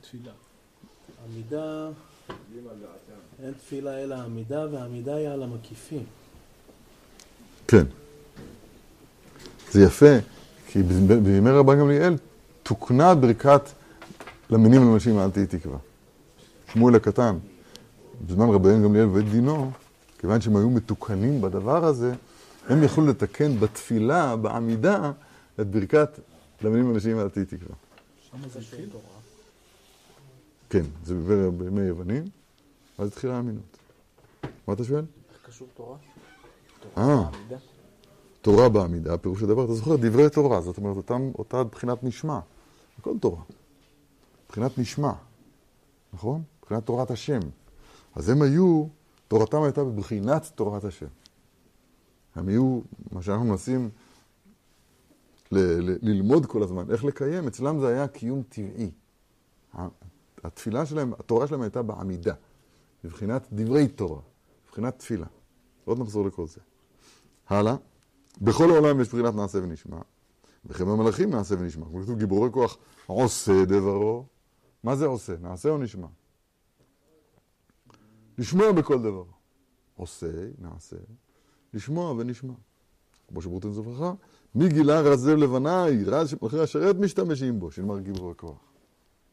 [0.00, 0.32] תפילה.
[1.06, 1.90] שעמידה,
[3.42, 6.04] אין תפילה אלא עמידה, והעמידה היא על המקיפים.
[7.68, 7.84] כן.
[9.70, 10.14] זה יפה,
[10.66, 12.16] כי ב- בימי רבן גמליאל
[12.62, 13.62] תוקנה ברכת
[14.50, 15.78] למינים ולנשים אל תהי תקווה.
[16.72, 17.38] שמואל הקטן,
[18.20, 19.70] בזמן רביהם גמליאל ובית דינו,
[20.18, 22.14] כיוון שהם היו מתוקנים בדבר הזה,
[22.68, 25.12] הם יכלו לתקן בתפילה, בעמידה,
[25.60, 26.20] את ברכת
[26.62, 27.74] למינים אנשים על עתיד תקווה.
[28.30, 28.88] שם זה התחיל?
[30.70, 31.14] כן, זה
[31.58, 32.24] בימי יוונים,
[32.98, 33.78] ואז התחילה האמינות.
[34.66, 35.04] מה אתה שואל?
[35.34, 35.96] איך קשור תורה?
[36.96, 37.28] אה.
[38.42, 42.38] תורה בעמידה, פירוש הדבר, אתה זוכר, דברי תורה, זאת אומרת, אותם, אותה בחינת נשמע.
[42.98, 43.42] הכל תורה.
[44.48, 45.12] בחינת נשמע,
[46.12, 46.42] נכון?
[46.62, 47.40] בחינת תורת השם.
[48.16, 48.86] אז הם היו,
[49.28, 51.06] תורתם הייתה בבחינת תורת השם.
[52.34, 52.80] הם היו,
[53.12, 53.90] מה שאנחנו מנסים
[55.52, 55.58] ל-
[55.90, 58.90] ל- ללמוד כל הזמן, איך לקיים, אצלם זה היה קיום טבעי.
[60.44, 62.34] התפילה שלהם, התורה שלהם הייתה בעמידה,
[63.04, 64.20] בבחינת דברי תורה,
[64.66, 65.26] בבחינת תפילה.
[65.84, 66.60] עוד נחזור לכל זה.
[67.48, 67.76] הלאה.
[68.40, 69.98] בכל העולם יש בחינת נעשה ונשמע,
[70.64, 71.86] וכן במלאכים נעשה ונשמע.
[71.86, 74.24] כמו כתוב גיבורי כוח עושה דברו.
[74.84, 75.34] מה זה עושה?
[75.40, 76.06] נעשה או נשמע?
[78.38, 79.24] לשמוע בכל דבר.
[79.96, 80.26] עושה,
[80.58, 80.96] נעשה,
[81.74, 82.52] לשמוע ונשמע.
[83.28, 84.14] כמו שברוטן זוכרך,
[84.54, 88.58] מי גילה רז לב לבנאי, רז שמלכי השרת משתמשים בו, שנאמר גיבורי כוח.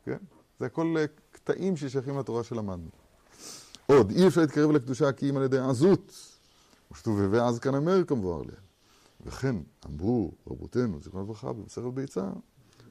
[0.06, 0.18] כן?
[0.60, 2.90] זה הכל אה, קטעים ששייכים לתורה שלמדנו.
[3.86, 6.14] עוד, אי אפשר להתקרב לקדושה כי אם על ידי עזות.
[6.92, 8.60] וכתוב הווה אז כאן אמר כמבואר לעיל.
[9.26, 12.30] וכן אמרו רבותינו, זיכרונו לברכה, במסכת ביצה,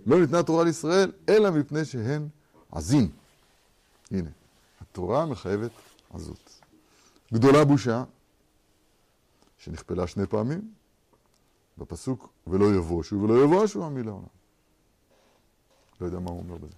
[0.07, 2.29] לא ניתנה תורה לישראל, אלא מפני שהן
[2.73, 3.11] עזין.
[4.11, 4.31] הנה,
[4.81, 5.71] התורה מחייבת
[6.13, 6.61] עזות.
[7.33, 8.05] גדולה בושה,
[9.59, 10.73] שנכפלה שני פעמים,
[11.79, 14.27] בפסוק, ולא יבושו ולא יבושו עמי לעולם.
[16.01, 16.75] לא יודע מה הוא אומר בזה.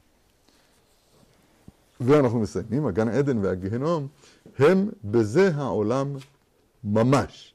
[2.00, 4.08] ואנחנו מסיימים, הגן עדן והגיהנום,
[4.58, 6.16] הם בזה העולם
[6.84, 7.54] ממש.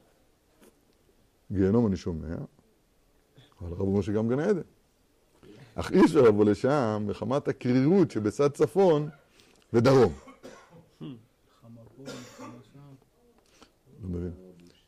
[1.52, 2.36] גיהנום אני שומע,
[3.62, 4.62] אבל הרב אומר שגם גן עדן.
[5.76, 9.10] אך אי אפשר לבוא לשם מחמת הקרירות שבצד צפון
[9.74, 10.14] ודרום.
[11.62, 12.80] חמה פה, חמה שם.
[14.14, 14.32] לא מבין.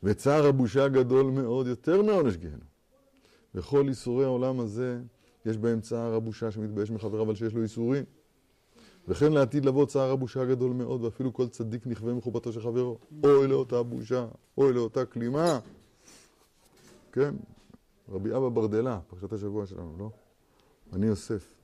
[0.02, 2.72] וצער הבושה גדול מאוד, יותר מעונש גיהנום.
[3.54, 5.00] וכל איסורי העולם הזה,
[5.46, 8.04] יש בהם צער הבושה שמתבייש מחבריו על שיש לו איסורים.
[9.08, 12.98] וכן לעתיד לבוא צער הבושה גדול מאוד, ואפילו כל צדיק נכווה מחובתו של חברו.
[13.24, 14.26] אוי לאותה בושה,
[14.58, 15.58] אוי לאותה כלימה.
[17.12, 17.34] כן,
[18.08, 20.10] רבי אבא ברדלה, פרשת השבוע שלנו, לא?
[20.92, 21.54] אני יוסף.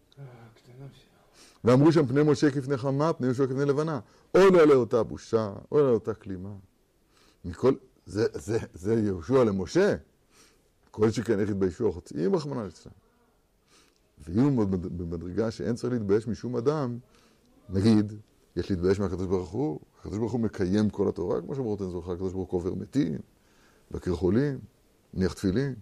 [1.64, 4.00] ואמרו שם פני משה כפני חמה, פני יהושע כפני לבנה.
[4.34, 6.50] אוי לאותה בושה, אוי לאותה כלימה.
[7.44, 7.72] מכל,
[8.06, 9.94] זה, זה, זה יהושע למשה.
[10.90, 12.92] כל שכן איך יתביישו החוטאים רחמנא ליצלן.
[14.18, 16.98] ויהיו במד- במדרגה שאין צריך להתבייש משום אדם,
[17.68, 18.12] נגיד,
[18.56, 22.12] יש להתבייש מהקדוש ברוך הוא, הקדוש ברוך הוא מקיים כל התורה, כמו שאמרו אותנו זוכר,
[22.12, 23.18] הקדוש ברוך הוא קובר מתים,
[23.90, 24.58] בקר חולים,
[25.14, 25.74] מניח תפילין.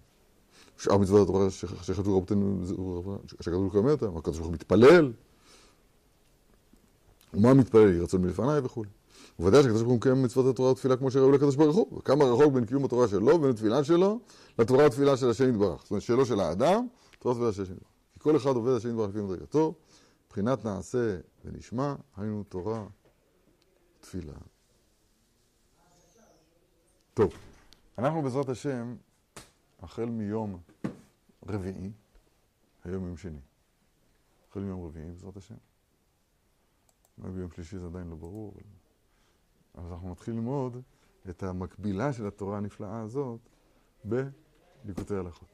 [0.79, 5.13] שאר מצוות התורה ש- שכתבו רבותינו, הוא אומר אותם, הקדוש ברוך הוא מתפלל.
[7.35, 7.89] ומה מתפלל?
[7.91, 8.91] יהי רצון מלפניי וכולי.
[9.39, 12.53] ובוודאי שהקדוש ברוך הוא מקיים מצוות התורה ותפילה כמו שראוי לקדוש ברוך הוא, וכמה רחוק
[12.55, 14.21] בין קיום התורה שלו ובין התפילה שלו
[14.59, 15.83] לתורה ותפילה של השם יתברך.
[15.83, 16.87] זאת אומרת, שלו של האדם,
[17.19, 17.91] תורה ותפילה של השם יתברך.
[18.13, 19.75] כי כל אחד עובד השם יתברך לפי מדרגתו,
[20.27, 22.87] מבחינת נעשה ונשמע, היינו תורה,
[24.01, 24.39] תפילה.
[27.15, 27.33] טוב,
[27.99, 28.97] אנחנו בעזרת השם,
[29.81, 30.59] החל מיום
[31.49, 31.93] רביעי,
[32.85, 33.41] היום יום שני,
[34.51, 35.55] החל מיום רביעי בעזרת השם.
[37.19, 38.76] אולי ביום שלישי זה עדיין לא ברור, אבל...
[39.77, 40.77] אז אנחנו נתחיל ללמוד
[41.29, 43.41] את המקבילה של התורה הנפלאה הזאת
[44.05, 45.49] בליקוטי הלכות.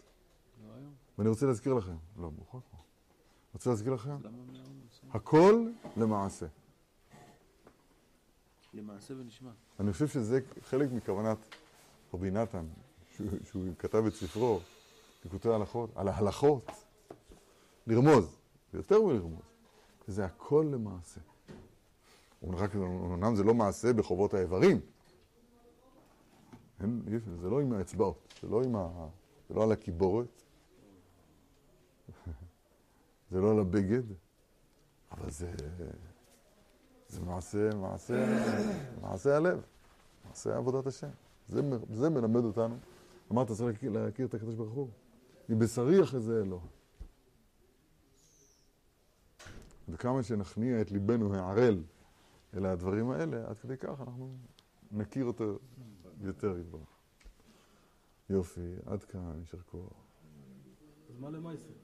[0.67, 0.75] לא.
[1.19, 2.79] ואני רוצה להזכיר לכם, לא, מאוחר כבר.
[3.55, 4.81] רוצה להזכיר לכם, מהיום?
[5.11, 6.47] הכל למעשה.
[8.75, 9.51] למעשה ונשמע.
[9.81, 11.39] אני חושב שזה חלק מכוונת
[12.15, 12.67] רבי נתן,
[13.17, 14.61] שהוא, שהוא כתב את ספרו,
[15.25, 16.71] ליקוטי ההלכות, על ההלכות,
[17.87, 18.37] לרמוז,
[18.75, 19.45] ויותר מלרמוז,
[20.07, 21.21] שזה הכל למעשה.
[22.43, 24.81] אומנם זה לא מעשה בחובות האיברים,
[26.77, 29.09] אפשר, זה לא עם האצבעות, זה לא, עם ה,
[29.49, 30.43] זה לא על הקיבורת,
[33.31, 34.03] זה לא על הבגד,
[35.13, 35.53] אבל זה,
[37.09, 38.27] זה מעשה, מעשה,
[39.01, 39.61] מעשה הלב,
[40.29, 41.09] מעשה עבודת השם.
[41.49, 42.77] זה, זה מלמד אותנו.
[43.33, 44.89] אמרת, צריך להכיר, להכיר את הקדוש ברוך הוא.
[45.49, 46.61] מבשרי זה אלוה.
[49.89, 51.83] וכמה שנכניע את ליבנו הערל
[52.55, 54.37] אל הדברים האלה, עד כדי כך אנחנו
[54.91, 55.59] נכיר אותו
[56.21, 56.99] יותר יתברך.
[58.31, 60.07] יופי, עד כאן, יישר כוח.
[61.11, 61.82] אז מה למעשה?